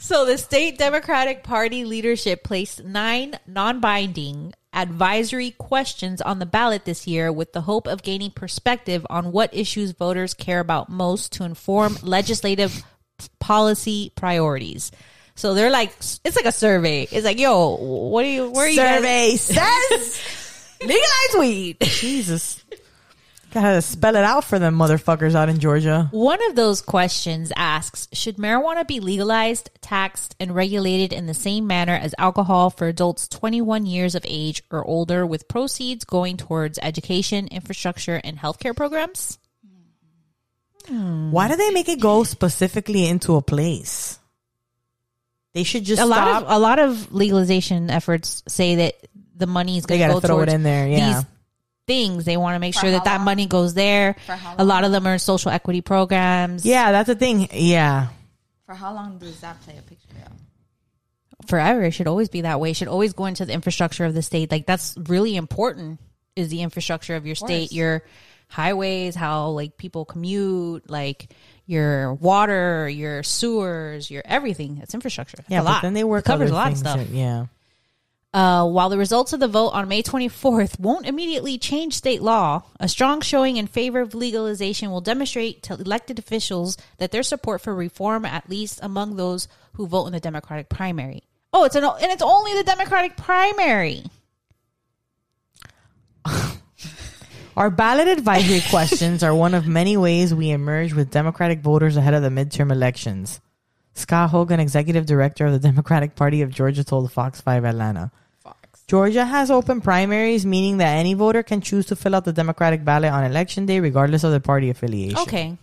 [0.00, 7.06] So the state Democratic Party leadership placed nine non-binding advisory questions on the ballot this
[7.06, 11.44] year with the hope of gaining perspective on what issues voters care about most to
[11.44, 12.82] inform legislative
[13.38, 14.90] policy priorities.
[15.34, 15.90] So they're like,
[16.24, 17.02] it's like a survey.
[17.02, 18.96] It's like, yo, what are you, where are you guys?
[19.00, 20.20] Survey says
[20.80, 21.76] legalize weed.
[21.80, 22.64] Jesus.
[23.50, 26.08] Gotta spell it out for them motherfuckers out in Georgia.
[26.10, 31.66] One of those questions asks Should marijuana be legalized, taxed, and regulated in the same
[31.66, 36.78] manner as alcohol for adults 21 years of age or older, with proceeds going towards
[36.82, 39.38] education, infrastructure, and healthcare programs?
[40.88, 41.30] Hmm.
[41.30, 44.18] Why do they make it go specifically into a place?
[45.54, 46.16] They should just A stop.
[46.26, 48.94] lot of a lot of legalization efforts say that
[49.36, 50.86] the money is going to gotta go throw it towards in there.
[50.88, 51.14] Yeah.
[51.14, 51.24] these
[51.86, 52.24] things.
[52.24, 54.16] They want to make For sure how that that money goes there.
[54.58, 56.64] A lot of them are social equity programs.
[56.66, 57.48] yeah, that's the thing.
[57.52, 58.08] Yeah.
[58.66, 60.08] For how long does that play a picture?
[60.26, 60.32] Of?
[61.48, 61.82] forever.
[61.84, 62.70] It should always be that way.
[62.72, 64.50] It should always go into the infrastructure of the state.
[64.50, 65.98] Like that's really important
[66.36, 67.72] is the infrastructure of your state, course.
[67.72, 68.02] your
[68.48, 71.28] highways, how like people commute, like
[71.66, 74.78] your water, your sewers, your everything.
[74.82, 75.38] It's infrastructure.
[75.40, 75.82] It's Yeah, a but lot.
[75.82, 76.98] then they work It covers a lot of stuff.
[76.98, 77.46] that- yeah.
[78.34, 82.62] Uh, while the results of the vote on May 24th won't immediately change state law,
[82.78, 87.62] a strong showing in favor of legalization will demonstrate to elected officials that their support
[87.62, 91.22] for reform, at least among those who vote in the Democratic primary.
[91.54, 94.04] Oh, it's an and it's only the Democratic primary.
[97.58, 102.14] Our ballot advisory questions are one of many ways we emerge with Democratic voters ahead
[102.14, 103.40] of the midterm elections.
[103.94, 108.12] Scott Hogan, executive director of the Democratic Party of Georgia, told Fox 5 Atlanta.
[108.44, 108.84] Fox.
[108.86, 112.84] Georgia has open primaries, meaning that any voter can choose to fill out the Democratic
[112.84, 115.18] ballot on election day, regardless of their party affiliation.
[115.18, 115.58] Okay.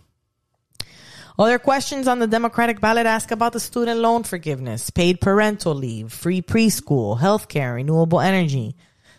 [1.38, 6.12] Other questions on the Democratic ballot ask about the student loan forgiveness, paid parental leave,
[6.12, 8.76] free preschool, healthcare, renewable energy.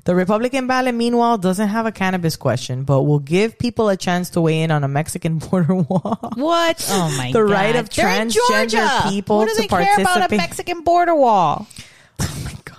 [0.08, 4.30] The Republican ballot, meanwhile, doesn't have a cannabis question, but will give people a chance
[4.32, 6.32] to weigh in on a Mexican border wall.
[6.36, 6.80] What?
[6.90, 7.42] Oh my god.
[7.42, 7.52] The god.
[7.52, 11.68] right of They're transgender people What do to they care about a Mexican border wall?
[12.22, 12.78] Oh my god!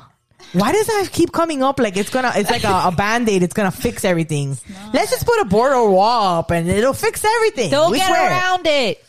[0.55, 1.79] Why does that keep coming up?
[1.79, 3.43] Like it's gonna, it's like a, a band aid.
[3.43, 4.57] It's gonna fix everything.
[4.95, 7.71] Let's just put a border wall up and it'll fix everything.
[7.71, 8.31] They'll We get swear.
[8.31, 9.05] around it.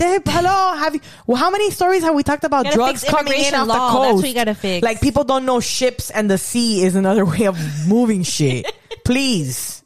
[0.00, 1.02] They, hello, have you?
[1.26, 3.68] Well, how many stories have we talked about Gotta drugs fix coming in immigration off
[3.68, 3.74] law.
[3.74, 4.22] the That's coast?
[4.22, 4.82] what you gotta fix.
[4.82, 8.64] Like people don't know ships and the sea is another way of moving shit.
[9.04, 9.82] Please.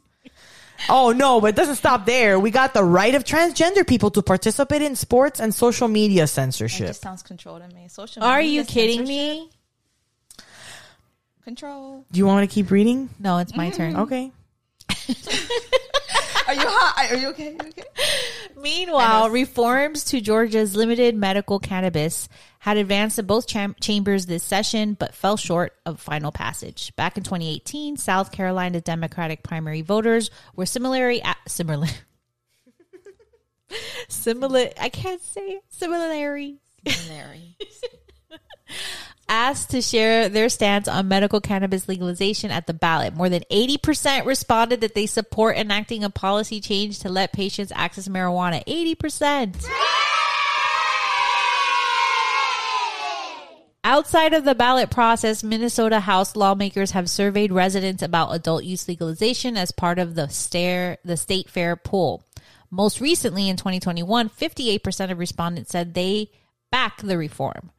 [0.87, 2.39] Oh no, but it doesn't stop there.
[2.39, 6.27] We got the right of transgender people to participate in sports and social media It
[6.27, 6.87] censorship.
[6.87, 7.89] just sounds controlled to me.
[7.89, 8.23] Social.
[8.23, 9.07] Are media you kidding censorship?
[9.09, 9.49] me?
[11.43, 12.05] Control.
[12.09, 13.09] Do you want me to keep reading?
[13.19, 13.75] No, it's my mm.
[13.75, 13.95] turn.
[13.97, 14.31] Okay.
[16.47, 17.11] Are you hot?
[17.11, 17.51] Are you okay?
[17.51, 17.83] You okay?
[18.61, 22.29] Meanwhile, reforms to Georgia's limited medical cannabis
[22.59, 26.95] had advanced in both cham- chambers this session, but fell short of final passage.
[26.95, 31.87] Back in 2018, South Carolina Democratic primary voters were similarly a- similar.
[34.07, 36.59] Similar, I can't say similarly.
[37.09, 37.57] Larry.
[39.35, 43.13] asked to share their stance on medical cannabis legalization at the ballot.
[43.13, 48.07] More than 80% responded that they support enacting a policy change to let patients access
[48.07, 48.63] marijuana.
[48.65, 49.67] 80%.
[53.83, 59.57] outside of the ballot process, Minnesota House lawmakers have surveyed residents about adult use legalization
[59.57, 60.27] as part of the
[61.03, 62.23] the state fair poll.
[62.71, 66.31] Most recently in 2021, 58% of respondents said they
[66.71, 67.71] back the reform.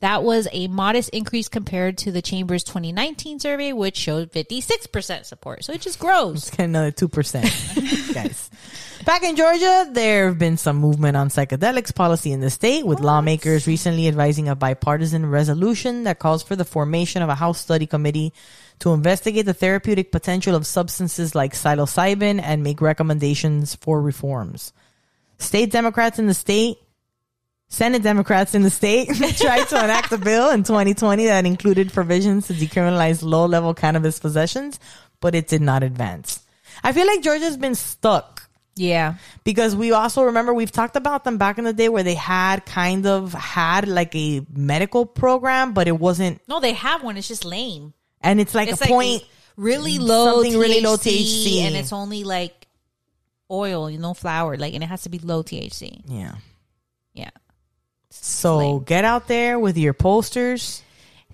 [0.00, 5.64] That was a modest increase compared to the chamber's 2019 survey, which showed 56% support.
[5.64, 6.50] So it just grows.
[6.50, 8.14] Get another 2%.
[8.14, 8.50] Guys.
[9.06, 13.00] Back in Georgia, there have been some movement on psychedelics policy in the state, with
[13.00, 17.86] lawmakers recently advising a bipartisan resolution that calls for the formation of a House study
[17.86, 18.32] committee
[18.80, 24.72] to investigate the therapeutic potential of substances like psilocybin and make recommendations for reforms.
[25.38, 26.78] State Democrats in the state
[27.74, 32.46] Senate Democrats in the state tried to enact a bill in 2020 that included provisions
[32.46, 34.78] to decriminalize low level cannabis possessions,
[35.20, 36.40] but it did not advance.
[36.82, 39.14] I feel like Georgia's been stuck Yeah.
[39.44, 42.64] because we also remember we've talked about them back in the day where they had
[42.66, 47.16] kind of had like a medical program, but it wasn't, No, they have one.
[47.16, 47.92] It's just lame.
[48.20, 49.22] and it's like It's a like point.
[49.56, 51.58] really low something THC, really low THC.
[51.62, 52.66] and it's only like
[53.50, 56.02] oil, you know, flour, like, and it has to be low THC.
[56.08, 56.34] Yeah.
[57.14, 57.30] Yeah.
[58.22, 60.82] So get out there with your posters.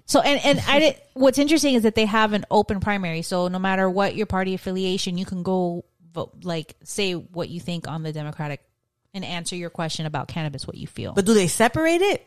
[0.06, 3.22] So and and I did, what's interesting is that they have an open primary.
[3.22, 7.60] So no matter what your party affiliation, you can go vote, like say what you
[7.60, 8.60] think on the Democratic
[9.14, 11.12] and answer your question about cannabis, what you feel.
[11.12, 12.26] But do they separate it?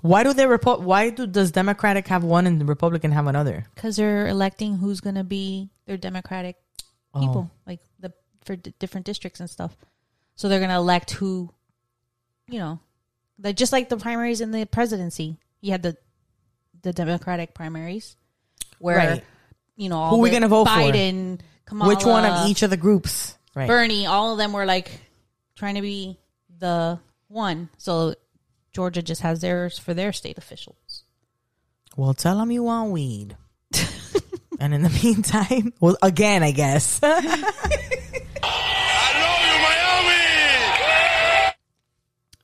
[0.00, 0.80] Why do they report?
[0.80, 3.64] Why do does Democratic have one and the Republican have another?
[3.74, 6.56] because they're electing who's going to be their Democratic
[7.14, 7.20] oh.
[7.20, 8.12] people, like the
[8.44, 9.76] for d- different districts and stuff.
[10.34, 11.52] So they're going to elect who,
[12.48, 12.80] you know,
[13.42, 15.38] like just like the primaries in the presidency.
[15.60, 15.96] You had the
[16.82, 18.16] the Democratic primaries,
[18.78, 19.24] where Right.
[19.76, 20.70] you know all Who we the gonna vote for?
[20.70, 23.36] Biden, Kamala, Which one of each of the groups?
[23.54, 23.66] Right.
[23.66, 24.90] Bernie, all of them were like
[25.56, 26.18] trying to be
[26.58, 27.68] the one.
[27.78, 28.14] So
[28.72, 31.04] Georgia just has theirs for their state officials.
[31.96, 33.36] Well, tell them you want weed.
[34.60, 37.00] and in the meantime, well, again, I guess.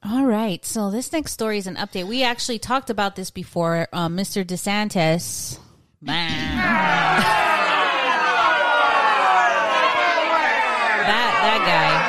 [0.04, 0.64] All right.
[0.64, 2.06] So this next story is an update.
[2.06, 3.88] We actually talked about this before.
[3.92, 4.44] Um, Mr.
[4.44, 5.58] DeSantis.
[6.02, 7.22] that
[11.42, 12.08] that guy.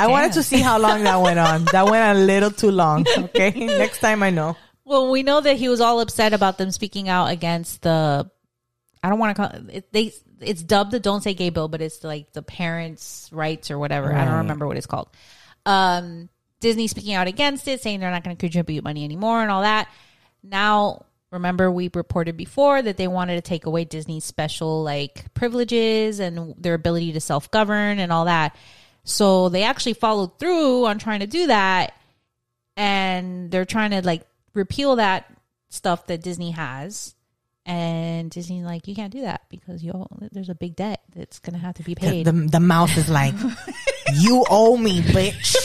[0.00, 1.64] I wanted to see how long that went on.
[1.72, 3.04] That went a little too long.
[3.18, 3.50] Okay.
[3.50, 4.56] Next time I know.
[4.84, 8.30] Well, we know that he was all upset about them speaking out against the.
[9.02, 9.92] I don't want to call it.
[9.92, 13.78] They it's dubbed the "Don't Say Gay" bill, but it's like the parents' rights or
[13.78, 14.14] whatever.
[14.14, 15.08] I don't remember what it's called.
[15.68, 19.50] Um, Disney speaking out against it, saying they're not going to contribute money anymore and
[19.50, 19.88] all that.
[20.42, 26.20] Now, remember we reported before that they wanted to take away Disney's special like privileges
[26.20, 28.56] and their ability to self govern and all that.
[29.04, 31.92] So they actually followed through on trying to do that
[32.76, 34.22] and they're trying to like
[34.54, 35.30] repeal that
[35.68, 37.14] stuff that Disney has.
[37.68, 39.92] And Disney's like, you can't do that because you
[40.32, 42.24] there's a big debt that's gonna have to be paid.
[42.24, 43.34] the, the mouse is like,
[44.14, 45.54] you owe me, bitch.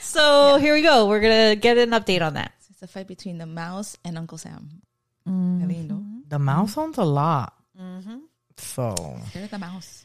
[0.00, 1.08] so here we go.
[1.08, 2.52] We're gonna get an update on that.
[2.68, 4.82] It's a fight between the mouse and Uncle Sam.
[5.26, 5.62] Mm-hmm.
[5.62, 6.04] Qué lindo.
[6.28, 7.54] The mouse owns a lot.
[8.58, 10.04] So They're the mouse.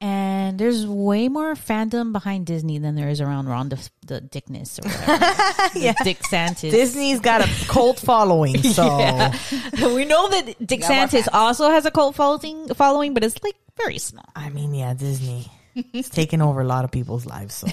[0.00, 4.78] And there's way more fandom behind Disney than there is around Ron the, the Dickness
[4.78, 5.24] or whatever.
[5.78, 5.94] yeah.
[6.04, 6.70] Dick Santis.
[6.70, 8.56] Disney's got a cult following.
[8.62, 13.56] So we know that Dick Santis also has a cult following, following, but it's like
[13.76, 14.24] very small.
[14.36, 15.46] I mean, yeah, Disney.
[15.74, 17.54] It's taken over a lot of people's lives.
[17.54, 17.66] So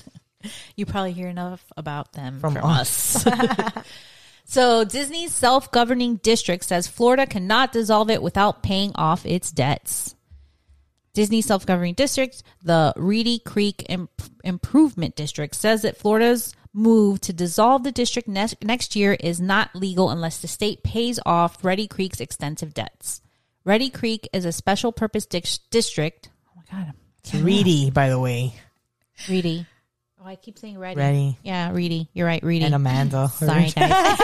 [0.76, 3.26] You probably hear enough about them From from, us.
[3.26, 3.86] us.
[4.44, 10.15] so Disney's self-governing district says Florida cannot dissolve it without paying off its debts.
[11.16, 14.10] Disney self-governing district, the Reedy Creek Imp-
[14.44, 19.74] Improvement District, says that Florida's move to dissolve the district next, next year is not
[19.74, 23.22] legal unless the state pays off Reedy Creek's extensive debts.
[23.64, 26.28] Reedy Creek is a special purpose dis- district.
[26.54, 28.52] Oh my god, it's Reedy, by the way,
[29.26, 29.64] Reedy.
[30.26, 30.96] Oh, I keep saying Reedy.
[30.96, 32.08] Ready Yeah, Reedy.
[32.12, 32.64] You're right, Reedy.
[32.64, 33.28] and Amanda.
[33.34, 34.18] Sorry, guys.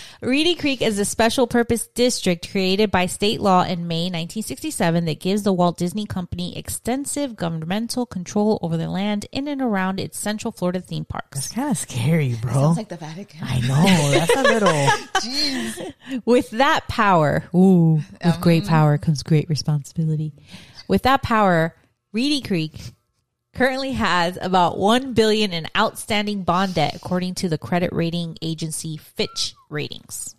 [0.20, 5.18] Reedy Creek is a special purpose district created by state law in May 1967 that
[5.18, 10.16] gives the Walt Disney Company extensive governmental control over the land in and around its
[10.16, 12.52] Central Florida theme It's That's kind of scary, bro.
[12.52, 13.40] Sounds like the Vatican.
[13.42, 14.10] I know.
[14.12, 14.68] That's a little.
[14.68, 15.94] Jeez.
[16.24, 20.32] With that power, ooh, with great um, power comes great responsibility.
[20.86, 21.74] With that power,
[22.12, 22.92] Reedy Creek
[23.58, 28.96] currently has about 1 billion in outstanding bond debt according to the credit rating agency
[28.96, 30.36] Fitch Ratings.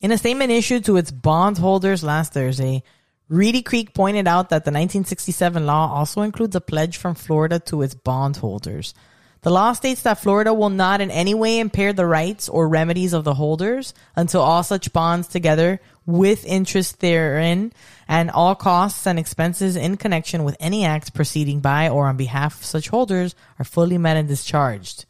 [0.00, 2.84] In a statement issued to its bondholders last Thursday,
[3.28, 7.82] Reedy Creek pointed out that the 1967 law also includes a pledge from Florida to
[7.82, 8.94] its bondholders.
[9.42, 13.14] The law states that Florida will not in any way impair the rights or remedies
[13.14, 17.72] of the holders until all such bonds together with interest therein
[18.08, 22.58] and all costs and expenses in connection with any act proceeding by or on behalf
[22.60, 25.04] of such holders are fully met and discharged.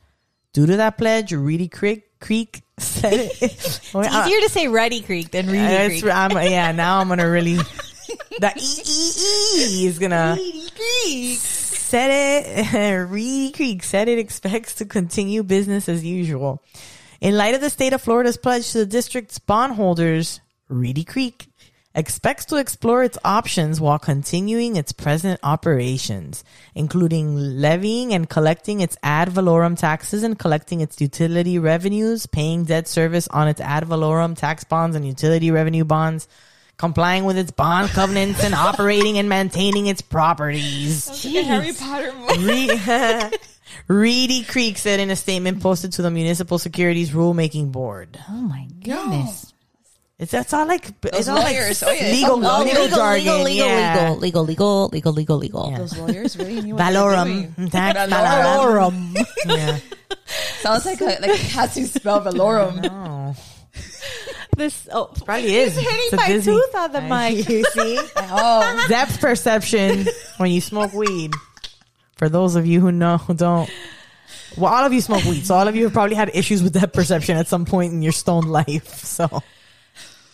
[0.53, 3.33] Due to that pledge, Reedy Creek, Creek said it.
[3.41, 6.13] It's easier to say Ready Creek than Reedy Creek.
[6.13, 7.59] I'm- yeah, now I'm gonna really.
[8.41, 11.39] The E E E is gonna Creek.
[11.39, 13.09] said it.
[13.09, 16.61] Reedy Creek said it expects to continue business as usual.
[17.21, 20.41] In light of the state of Florida's pledge to the district's bondholders,
[20.71, 21.49] Reedy Creek
[21.95, 26.45] expects to explore its options while continuing its present operations,
[26.75, 32.87] including levying and collecting its ad valorem taxes and collecting its utility revenues, paying debt
[32.87, 36.29] service on its ad valorem tax bonds and utility revenue bonds,
[36.77, 41.25] complying with its bond covenants and operating and maintaining its properties.
[41.25, 42.71] Harry Potter movie.
[43.89, 48.19] Reedy Creek said in a statement posted to the Municipal Securities Rulemaking Board.
[48.29, 49.50] Oh my goodness.
[50.21, 52.13] It's that's all like it's Those all like lawyers, oh, yeah.
[52.13, 54.11] legal, Oh, oh legal, jargon, legal, legal, yeah.
[54.19, 55.71] legal, legal, legal, legal, legal, legal.
[55.77, 57.69] Those lawyers really knew what they were Valorum, doing.
[57.71, 59.15] Valorum.
[59.15, 59.27] valorum.
[59.47, 59.79] Yeah.
[60.61, 62.87] Sounds like a, like how to spell Valorum.
[62.91, 63.35] Oh,
[64.57, 65.75] This oh, probably is.
[65.75, 67.49] hitting It's my Disney- tooth on the mic.
[67.49, 70.07] You see Oh, depth perception
[70.37, 71.33] when you smoke weed.
[72.19, 73.71] For those of you who know, who don't.
[74.59, 76.75] Well, all of you smoke weed, so all of you have probably had issues with
[76.75, 79.03] depth perception at some point in your stoned life.
[79.05, 79.43] So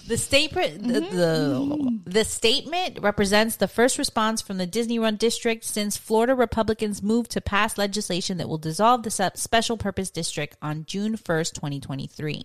[0.07, 5.64] The statement, the, the the statement represents the first response from the Disney Run district
[5.64, 10.84] since Florida Republicans moved to pass legislation that will dissolve the special purpose district on
[10.84, 12.44] June first, twenty twenty three.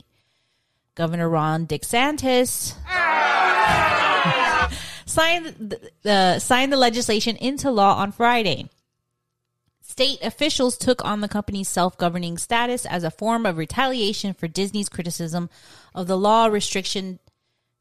[0.96, 2.74] Governor Ron DeSantis
[5.06, 8.70] signed the, uh, signed the legislation into law on Friday.
[9.82, 14.48] State officials took on the company's self governing status as a form of retaliation for
[14.48, 15.50] Disney's criticism
[15.94, 17.20] of the law restriction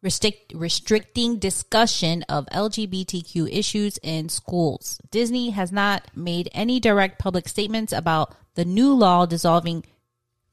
[0.02, 5.00] restrict, restricting discussion of LGBTQ issues in schools.
[5.10, 9.84] Disney has not made any direct public statements about the new law dissolving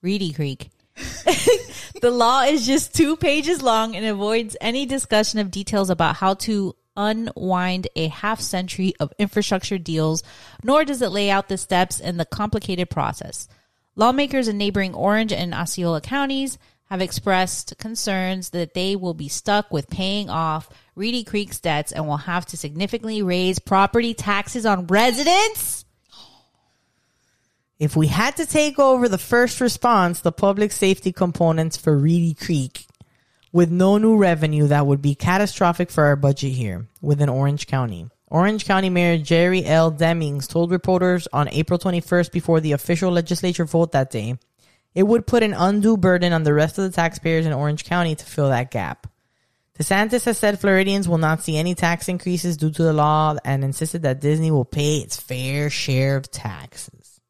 [0.02, 0.70] Reedy Creek.
[2.02, 6.34] the law is just two pages long and avoids any discussion of details about how
[6.34, 10.24] to unwind a half century of infrastructure deals,
[10.64, 13.48] nor does it lay out the steps in the complicated process.
[13.96, 16.58] Lawmakers in neighboring Orange and Osceola counties
[16.90, 22.08] have expressed concerns that they will be stuck with paying off Reedy Creek's debts and
[22.08, 25.86] will have to significantly raise property taxes on residents.
[27.80, 32.34] if we had to take over the first response, the public safety components for Reedy
[32.34, 32.88] Creek,
[33.52, 38.10] with no new revenue, that would be catastrophic for our budget here within Orange County.
[38.30, 39.92] Orange County Mayor Jerry L.
[39.92, 44.38] Demings told reporters on April 21st before the official legislature vote that day,
[44.98, 48.16] it would put an undue burden on the rest of the taxpayers in Orange County
[48.16, 49.06] to fill that gap.
[49.78, 53.64] DeSantis has said Floridians will not see any tax increases due to the law and
[53.64, 57.22] insisted that Disney will pay its fair share of taxes.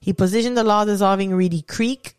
[0.00, 2.16] He positioned the law dissolving Reedy Creek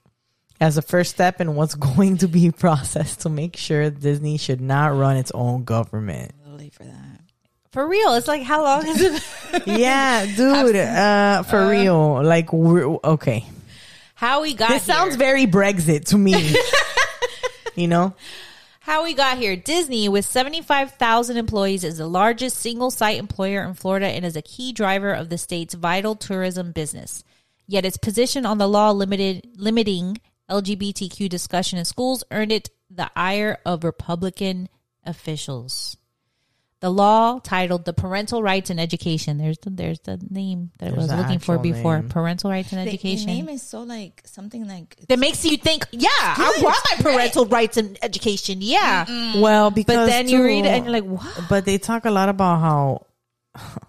[0.62, 4.62] as a first step in what's going to be processed to make sure Disney should
[4.62, 6.34] not run its own government.
[6.72, 7.22] for that.
[7.72, 12.24] For real, it's like how long is it Yeah, dude, uh, for real.
[12.24, 13.44] Like, we're, okay.
[14.18, 15.20] How we got This sounds here.
[15.20, 16.56] very Brexit to me.
[17.76, 18.16] you know?
[18.80, 19.58] how we got here.
[19.58, 24.42] Disney, with 75,000 employees, is the largest single site employer in Florida and is a
[24.42, 27.22] key driver of the state's vital tourism business.
[27.68, 33.12] Yet its position on the law limited limiting LGBTQ discussion in schools earned it the
[33.14, 34.70] ire of Republican
[35.06, 35.98] officials.
[36.80, 41.10] The law titled "The Parental Rights in Education." There's the, there's the name that There's
[41.10, 42.00] I was looking for before.
[42.02, 42.10] name.
[42.10, 45.86] Parental Rights in The, the name is so like something like that makes you think,
[45.92, 48.60] yeah, I want my parental rights in education.
[48.62, 49.06] Yeah.
[49.42, 49.96] Well, because.
[49.96, 51.46] But then you read it and you're like, what?
[51.50, 53.08] But they talk a lot about how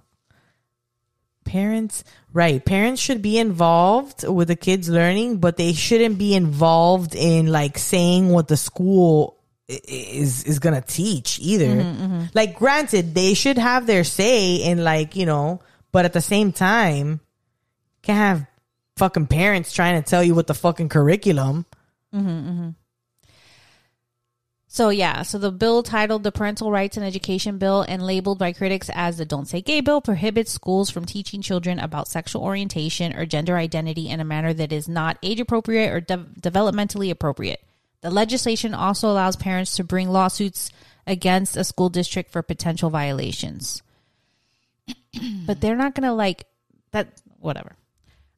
[1.44, 2.64] parents, right?
[2.64, 7.78] Parents should be involved with the kids learning, but they shouldn't be involved in like
[7.78, 9.37] saying what the school i-
[9.68, 11.66] is is gonna teach either.
[11.66, 12.24] Mm-hmm, mm-hmm.
[12.34, 15.60] Like, granted, they should have their say in like you know,
[15.92, 17.20] but at the same time,
[18.02, 18.46] can't have
[18.96, 21.66] fucking parents trying to tell you what the fucking curriculum.
[22.14, 22.70] Mm-hmm,
[24.70, 28.52] so yeah, so the bill titled the Parental Rights and Education Bill and labeled by
[28.52, 33.16] critics as the Don't Say Gay Bill prohibits schools from teaching children about sexual orientation
[33.16, 37.60] or gender identity in a manner that is not age appropriate or de- developmentally appropriate.
[38.00, 40.70] The legislation also allows parents to bring lawsuits
[41.06, 43.82] against a school district for potential violations.
[45.46, 46.46] but they're not going to like
[46.92, 47.76] that whatever.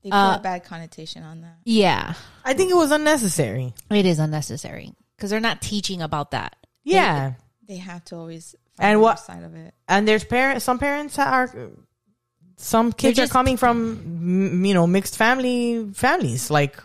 [0.02, 1.58] They put Uh, a bad connotation on that.
[1.64, 3.74] Yeah, I think it was unnecessary.
[3.90, 6.56] it is unnecessary because they're not teaching about that.
[6.84, 7.34] Yeah.
[7.68, 9.74] They have to always And find what- what side of it.
[9.88, 11.52] and there's parents some parents are
[12.56, 16.82] some kids They're just- are coming from you know mixed family families like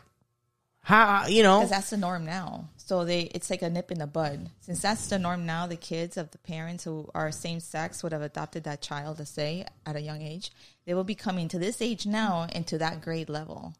[0.85, 2.69] how you know because that's the norm now.
[2.77, 4.51] So they, it's like a nip in the bud.
[4.61, 8.11] Since that's the norm now, the kids of the parents who are same sex would
[8.11, 10.51] have adopted that child to say at a young age.
[10.85, 13.73] They will be coming to this age now and to that grade level.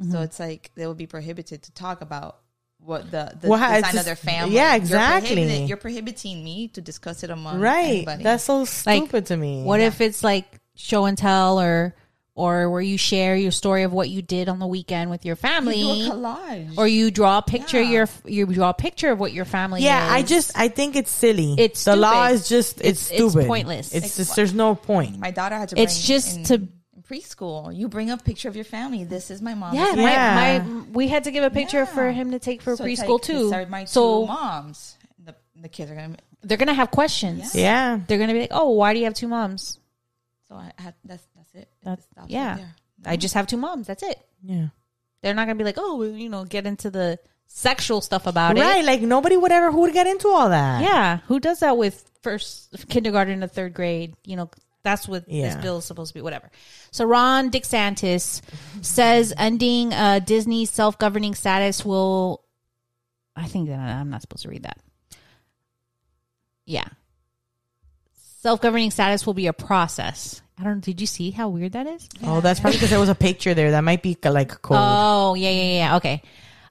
[0.00, 0.10] Mm-hmm.
[0.12, 2.38] So it's like they will be prohibited to talk about
[2.80, 4.54] what the, the Well, it's design just- of their family.
[4.54, 5.64] yeah, You're exactly.
[5.64, 8.22] You're, prohibiting me to discuss it among right anybody.
[8.22, 8.68] that's so Like,
[9.02, 11.94] stupid to me What if it's like show and tell or
[12.38, 15.36] or where you share your story of what you did on the weekend with your
[15.36, 15.80] family?
[15.80, 16.78] You do a collage.
[16.78, 17.90] or you draw a picture Yeah.
[17.96, 20.12] your you draw a picture of what your family yeah is.
[20.12, 22.34] i just i think it's silly It's the law stupid.
[22.34, 23.86] is just it's, It's- it's stupid pointless.
[23.92, 25.74] it's Like, just there's no point my daughter had to.
[25.74, 26.68] Bring It's just in, to-
[27.08, 27.74] preschool.
[27.74, 29.02] You bring a picture of your family.
[29.04, 29.74] This is my mom.
[29.74, 30.34] yeah, This Yeah.
[30.34, 31.84] My, my we had to give a picture Yeah.
[31.96, 33.50] for him to take for So preschool like, too.
[33.50, 34.96] These my So two moms.
[35.24, 36.16] The, the kids are gonna.
[36.42, 37.54] they're gonna have questions.
[37.54, 39.78] yeah They're gonna be like, "Oh, why do you have two moms?"
[40.48, 41.68] So I had that's that's it.
[41.84, 42.56] That- It stops right yeah.
[42.56, 42.74] there.
[43.06, 43.86] I just have two moms.
[43.86, 44.18] That's it.
[44.42, 44.68] yeah
[45.22, 48.58] They're not gonna be like, "Oh, you know, get into the sexual stuff about right
[48.58, 48.84] it." Right.
[48.84, 52.10] Like nobody would ever who would get into all that Yeah, who does that with
[52.22, 54.14] first kindergarten to third grade?
[54.24, 54.50] You know,
[54.82, 56.22] that's what this bill is supposed to be.
[56.22, 56.50] Whatever.
[56.90, 58.40] So Ron DeSantis
[58.82, 62.42] says ending uh, Disney's self-governing status will.
[63.36, 64.78] I think that I'm not supposed to read that.
[66.66, 66.88] Yeah,
[68.42, 70.42] self-governing status will be a process.
[70.60, 70.80] I don't.
[70.80, 72.08] Did you see how weird that is?
[72.24, 75.34] oh that's probably because there was a picture there that might be like code Oh,
[75.34, 75.96] yeah, yeah, yeah.
[75.96, 76.22] Okay.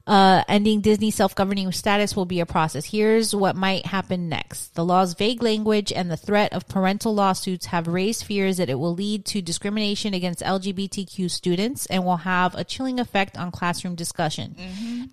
[0.06, 2.86] Uh, ending Disney self governing status will be a process.
[2.86, 4.74] Here's what might happen next.
[4.74, 8.78] The law's vague language and the threat of parental lawsuits have raised fears that it
[8.78, 13.96] will lead to discrimination against LGBTQ students and will have a chilling effect on classroom
[13.96, 14.56] discussion.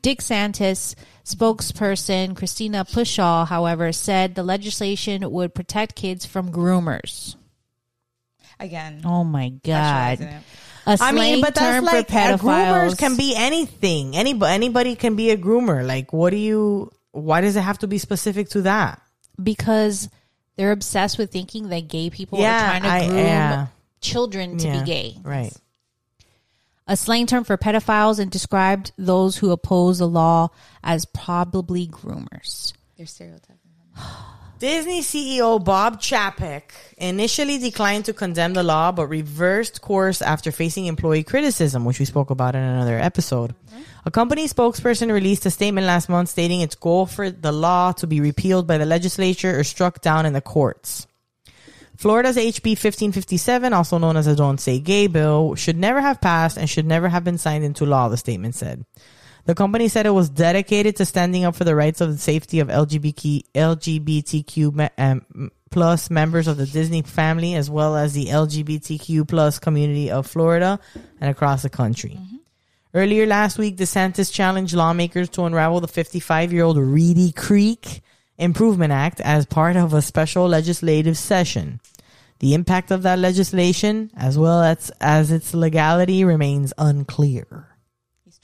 [0.02, 0.96] Dick Santis,
[1.26, 7.36] spokesperson Christina Pushaw, however, said the legislation would protect kids from groomers.
[8.60, 9.02] Again.
[9.06, 10.20] Oh my sexualizing God.
[10.22, 10.34] it.
[10.88, 12.98] A I mean, slang but that's term like for uh, groomers pedophiles.
[13.00, 14.16] can be anything.
[14.16, 15.86] Anybody, anybody can be a groomer.
[15.86, 16.92] Like, what do you?
[17.12, 19.02] Why does it have to be specific to that?
[19.42, 20.08] because
[20.56, 23.68] they're obsessed with thinking that gay people Yeah, are trying to I- groom yeah.
[24.00, 25.18] children to Yeah, be gay.
[25.24, 25.52] right?
[26.88, 30.50] A slang term for pedophiles and described those who oppose the law
[30.84, 32.72] as probably groomers.
[32.96, 33.58] They're stereotyping.
[34.66, 40.88] Disney CEO Bob Chapek initially declined to condemn the law, but reversed course after facing
[40.88, 43.54] employee criticism, which we spoke about in another episode.
[44.06, 48.08] A company spokesperson released a statement last month stating its goal for the law to
[48.08, 51.06] be repealed by the legislature or struck down in the courts.
[51.96, 56.58] Florida's HB 1557, also known as the Don't Say Gay bill, should never have passed
[56.58, 58.84] and should never have been signed into law, the statement said.
[59.46, 62.60] The company said it was dedicated to standing up for the rights of the safety
[62.60, 69.28] of LGBT, LGBTQ um, plus members of the Disney family, as well as the LGBTQ
[69.28, 70.80] plus community of Florida
[71.22, 72.18] and across the country.
[72.96, 78.02] Earlier last week, DeSantis challenged lawmakers to unravel the 55 year old Reedy Creek
[78.40, 81.82] Improvement Act as part of a special legislative session.
[82.40, 87.75] The impact of that legislation, as well as, as its legality, remains unclear.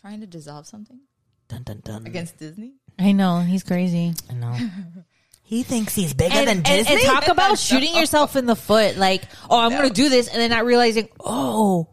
[0.03, 0.99] He's trying to dissolve something
[1.47, 2.05] Dun, dun, dun.
[2.07, 2.73] against Disney.
[2.97, 4.13] I know, he's crazy.
[4.29, 4.57] I know.
[5.43, 6.93] He thinks he's bigger And, than and- Disney.
[6.93, 8.95] and talk about shooting yourself in the foot.
[8.95, 10.29] Like, oh, I'm going to do this.
[10.29, 11.89] And then not realizing, oh,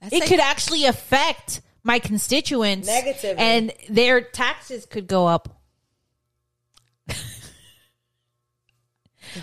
[0.00, 2.86] That's it like- could actually affect my constituents.
[2.88, 3.36] Negatively.
[3.36, 5.60] And their taxes could go up.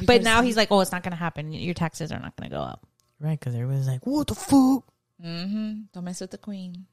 [0.06, 1.52] But now he's like, oh, it's not going to happen.
[1.52, 2.88] Your taxes are not going to go up.
[3.20, 4.84] right, because everyone's like, what the fuck?
[5.24, 5.82] Mm-hmm.
[5.94, 6.86] Don't mess with the queen.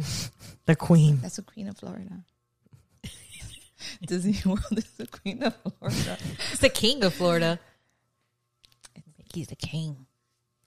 [0.66, 1.18] The queen.
[1.20, 2.22] That's the queen of Florida.
[4.06, 6.18] Disney World is the queen of Florida.
[6.52, 7.58] It's the king of Florida.
[9.18, 10.06] Mickey's the king.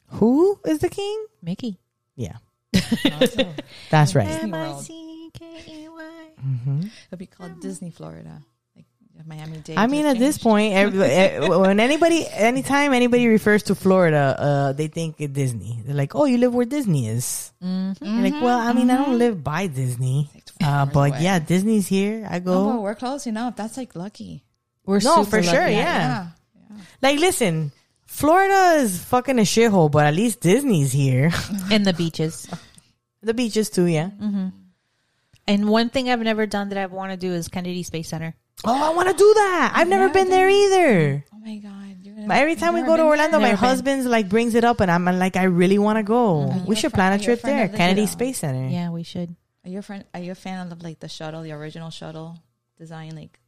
[0.07, 1.25] Who is the king?
[1.41, 1.79] Mickey.
[2.15, 2.37] Yeah.
[3.91, 4.27] That's right.
[4.27, 4.75] Disney World.
[4.89, 6.29] M-I-C-K-E-Y.
[7.07, 8.52] It'll be called Disney Florida, like
[9.25, 9.77] Miami Dade.
[9.77, 14.73] I mean, at this point, every, eh, when anybody, anytime anybody refers to Florida, uh,
[14.73, 15.79] they think of Disney.
[15.85, 18.03] They're like, "Oh, you live where Disney is." Mm-hmm.
[18.03, 20.29] You're like, well, I mean, I don't live by Disney,
[20.61, 21.21] uh, but away.
[21.23, 22.27] yeah, Disney's here.
[22.29, 22.71] I Oh, go.
[22.73, 23.55] but we're close enough.
[23.55, 24.43] That's like lucky.
[24.85, 25.73] We're No, super for sure, lucky.
[25.79, 26.27] yeah.
[27.01, 27.71] Like, listen,
[28.05, 31.31] Florida is fucking a shithole, but at least Disney's here.
[31.71, 32.47] And the beaches.
[33.21, 34.09] the beaches too, yeah.
[35.47, 38.35] And one thing I've never done that I want to do is Kennedy Space Center.
[38.65, 39.73] Oh, I want to do that.
[39.75, 41.25] I've never never been there either.
[41.33, 43.49] Oh my god, you're gonna But every time we Never go to been Orlando, my
[43.49, 43.69] Never been.
[43.69, 46.49] husband's like brings it up, and I'm like, I really want to go.
[46.51, 47.71] Oh, you We a should fri- plan are a you a trip friend there, of
[47.71, 48.11] the Kennedy kiddo?
[48.11, 48.67] Space Center.
[48.69, 49.35] Yeah, we should.
[49.65, 50.03] Are you a friend?
[50.13, 52.37] Are you a fan of like the shuttle, the original shuttle
[52.77, 53.39] design, like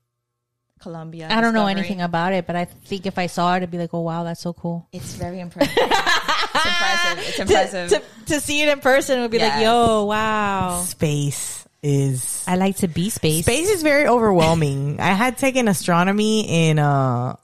[0.80, 1.28] Columbia?
[1.30, 1.72] I don't know Discovery?
[1.80, 4.24] anything about it, but I think if I saw it, I'd be like, oh wow,
[4.24, 4.88] that's so cool.
[4.92, 5.74] It's very impressive.
[5.78, 7.20] it's impressive.
[7.30, 7.40] It's
[7.90, 7.90] impressive.
[7.90, 8.02] to,
[8.34, 9.64] to see it in person would be like, Yes.
[9.64, 10.82] yo, wow.
[10.86, 13.46] Space is I like to be space.
[13.46, 15.00] space is very overwhelming.
[15.12, 17.36] I had taken astronomy in uh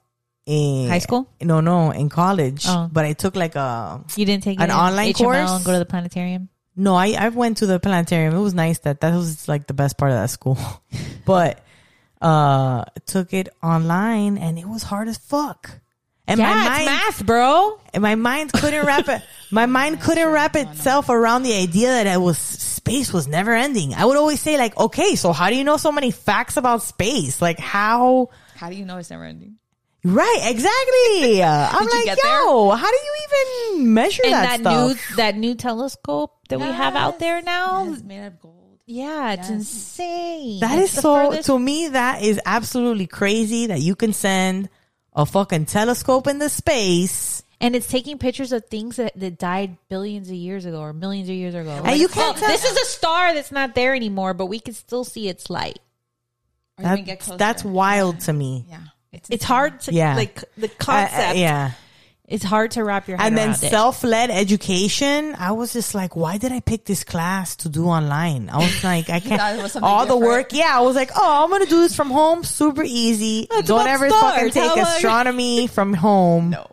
[0.48, 1.30] in High school?
[1.40, 2.66] No, no, in college.
[2.68, 2.90] Oh.
[2.92, 5.52] But I took like a You didn't take An online HML course?
[5.52, 6.50] and go to the planetarium.
[6.76, 8.34] No, I, I went to the planetarium.
[8.34, 10.58] It was nice that that was like the best part of that school.
[11.26, 11.64] but
[12.22, 15.70] uh took it online and it was hard as fuck.
[16.28, 17.80] And yeah, my mind math, bro.
[17.94, 19.22] and my mind couldn't wrap it
[19.52, 22.38] my mind couldn't wrap itself around the idea that I was
[22.82, 23.94] space was never ending.
[23.94, 26.82] I would always say like, okay, so how do you know so many facts about
[26.82, 27.42] space?
[27.42, 29.58] Like how How do you know it's never ending?
[30.04, 31.44] Right, exactly.
[31.78, 35.18] I'm Did like, get yo, how do you even measure And that, that, new stuff?
[35.18, 37.86] that new telescope that we have out there now.
[37.94, 38.80] It's made of gold.
[38.88, 39.60] Yeah, it's Yes.
[39.62, 40.60] insane.
[40.62, 44.70] That It's is so furthest- to me that is absolutely crazy that you can send
[45.14, 50.28] a fucking telescope into space and it's taking pictures of things that, that died billions
[50.30, 51.82] of years ago or millions of years ago.
[51.86, 54.74] And you can't tell- this is a star that's not there anymore, but we can
[54.74, 55.80] still see its light.
[56.78, 57.38] Or get That's, closer.
[57.38, 58.66] that's wild to me.
[58.70, 58.78] Yeah.
[59.14, 60.16] It's, It's hard to Yeah.
[60.16, 61.38] like the Uh, uh, concept.
[61.38, 61.72] yeah.
[62.28, 63.42] it's hard to wrap your head around that.
[63.48, 67.70] And then self-led education, I was just like, why did I pick this class to
[67.70, 68.50] do online?
[68.50, 69.62] I was like, I can't.
[69.62, 70.72] was something All the work, yeah.
[70.76, 73.48] I was like, oh, I'm gonna do this from home, super easy.
[73.52, 74.22] It's Don't ever stars.
[74.34, 76.52] fucking take How long- astronomy from home.
[76.52, 76.68] No.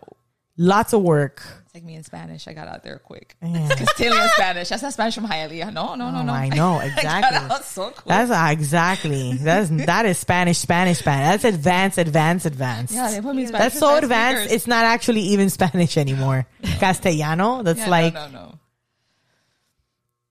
[0.60, 1.40] Lots of work.
[1.66, 2.48] It's like me in Spanish.
[2.48, 3.36] I got out there quick.
[3.40, 3.68] Yeah.
[3.76, 4.68] Castilian Spanish.
[4.70, 5.72] That's not Spanish from Hialeah.
[5.72, 6.32] No, no, no, Oh, no.
[6.44, 7.36] I know, I got exactly.
[7.54, 8.04] out so quick.
[8.06, 9.34] That's uh, exactly.
[9.34, 11.42] That's that is Spanish, Spanish, Spanish.
[11.42, 12.92] That's advanced, advanced, advanced.
[12.94, 13.64] yeah, they put me in Spanish.
[13.72, 14.40] That's so with advanced.
[14.42, 14.52] speakers.
[14.56, 16.46] It's not actually even Spanish anymore.
[16.80, 17.62] Castellano.
[17.62, 18.14] That's Yeah, no, like.
[18.14, 18.54] no, no.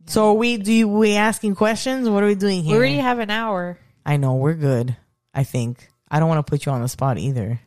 [0.08, 2.10] So we do you, we asking questions?
[2.10, 2.74] What are we doing here?
[2.74, 3.78] we already have an hour.
[4.06, 4.96] I know we're good.
[5.34, 7.60] I think I don't want to put you on the spot either.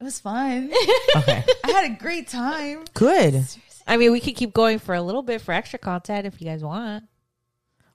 [0.00, 0.70] It was fun.
[1.16, 2.84] Okay, I had a great time.
[2.94, 3.44] good.
[3.86, 6.46] I mean, we could keep going for a little bit for extra content if you
[6.46, 7.04] guys want.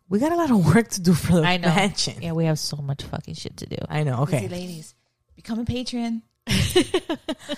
[0.08, 1.68] We got a lot of work to do for the I know.
[1.68, 2.22] mansion.
[2.22, 3.78] Yeah, we have so much fucking shit to do.
[3.90, 4.26] I know.
[4.26, 4.48] Busy Okay.
[4.48, 4.96] ladies,
[5.36, 6.24] become a patron.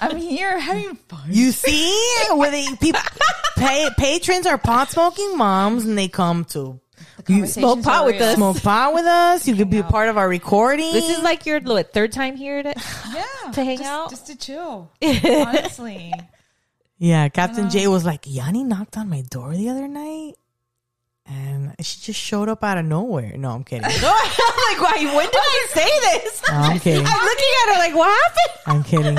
[0.02, 1.22] I'm here having fun.
[1.30, 1.94] You see,
[2.36, 3.00] where they people
[3.58, 6.80] pay, patrons are pot smoking moms, and they come to
[7.28, 8.36] you Conversations pot with us.
[8.36, 9.48] smoke pot with us.
[9.48, 10.92] You could be a part of our recording.
[10.94, 12.70] This is like your what, third time here to
[13.14, 14.10] Yeah, To hang just, out?
[14.10, 14.92] just to chill.
[15.04, 16.14] Honestly,
[16.98, 17.30] yeah.
[17.30, 20.34] Captain J was like, Yanni knocked on my door the other night,
[21.26, 23.36] and she just showed up out of nowhere.
[23.38, 23.84] No, I'm kidding.
[24.02, 25.14] No, I'm like, why?
[25.16, 25.90] When did I say
[26.20, 26.42] this?
[26.50, 27.06] No, I'm kidding.
[27.06, 28.60] I'm looking at her like, what happened?
[28.68, 29.18] I'm kidding.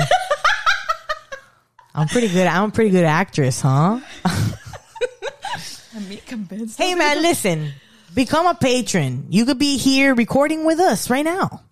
[1.95, 2.47] I'm pretty good.
[2.47, 3.99] I'm a pretty good actress, huh?
[5.95, 6.77] I'm convinced.
[6.79, 7.71] Hey man, listen.
[8.13, 9.27] Become a patron.
[9.29, 11.61] You could be here recording with us right now.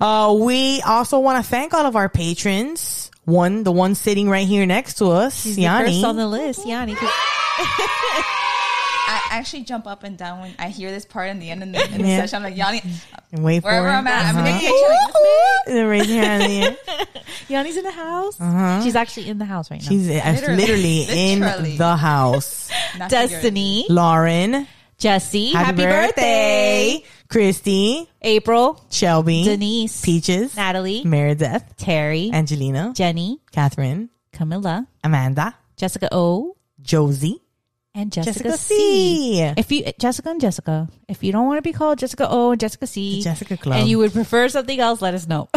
[0.00, 3.10] Uh, we also want to thank all of our patrons.
[3.26, 5.88] One, the one sitting right here next to us, She's the Yanni.
[5.88, 6.96] first on the list, Yanni.
[9.06, 11.62] 'cause- I actually jump up and down when I hear this part in the end
[11.62, 12.20] of the, in the Yeah.
[12.20, 12.36] session.
[12.36, 12.82] I'm like, Yanni,
[13.32, 13.96] And wait wherever for it.
[13.96, 14.60] I'm at, I'm in the Uh-huh.
[14.60, 14.88] kitchen.
[14.88, 15.68] Like, "That's.
[15.68, 16.76] And then raise your hand in the air.
[17.48, 18.40] Yanni's in the house.
[18.40, 18.82] Uh-huh.
[18.82, 19.88] She's actually in the house right now.
[19.88, 21.02] She's uh, literally, Literally.
[21.72, 22.70] in the house.
[23.08, 24.66] Destiny, Lauren,
[24.98, 27.02] Jesse, happy, birthday.
[27.28, 36.56] Christy, April, Shelby, Denise, Peaches, Natalie, Meredith, Terry, Angelina, Jenny, Catherine, Camilla, Amanda, Jessica O,
[36.82, 37.40] Josie,
[37.94, 38.74] and Jessica, Jessica C.
[39.36, 39.40] C.
[39.56, 42.60] If you Jessica and Jessica, if you don't want to be called Jessica O and
[42.60, 43.80] Jessica C, The Jessica Club.
[43.80, 45.48] and you would prefer something else, let us know.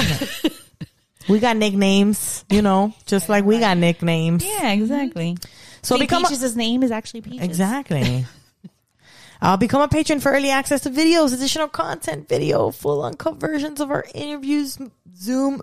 [1.29, 4.43] We got nicknames, you know, just like we got nicknames.
[4.45, 5.37] yeah, exactly.
[5.81, 7.41] So See, become a, name is actually Peaches.
[7.43, 8.25] exactly.
[9.41, 13.79] I'll become a patron for early access to videos, additional content, video, full uncut versions
[13.81, 14.77] of our interviews,
[15.15, 15.61] Zoom,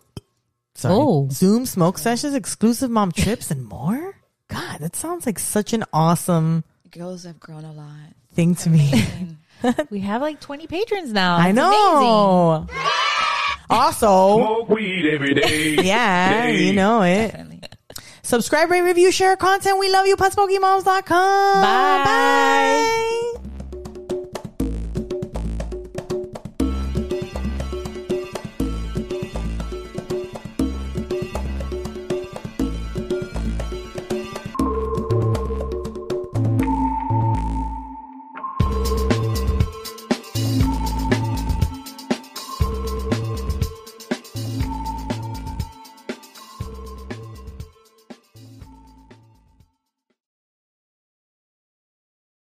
[0.75, 1.29] sorry, Oh.
[1.31, 4.17] Zoom smoke sessions, exclusive mom trips, and more.
[4.51, 7.87] God, that sounds like such an awesome Girls have grown a lot.
[8.35, 8.93] thing to me.
[9.91, 11.37] We have like 20 patrons now.
[11.37, 12.67] I It's know.
[13.69, 15.75] Also, Smoke weed every day.
[15.83, 16.65] yeah, Day.
[16.65, 17.29] you know it.
[17.33, 17.61] Definitely.
[18.23, 19.79] Subscribe, rate, review, share content.
[19.79, 20.17] We love you.
[20.17, 21.63] PotSmokyMoms.com.
[21.63, 22.05] Bye.
[22.05, 23.50] Bye.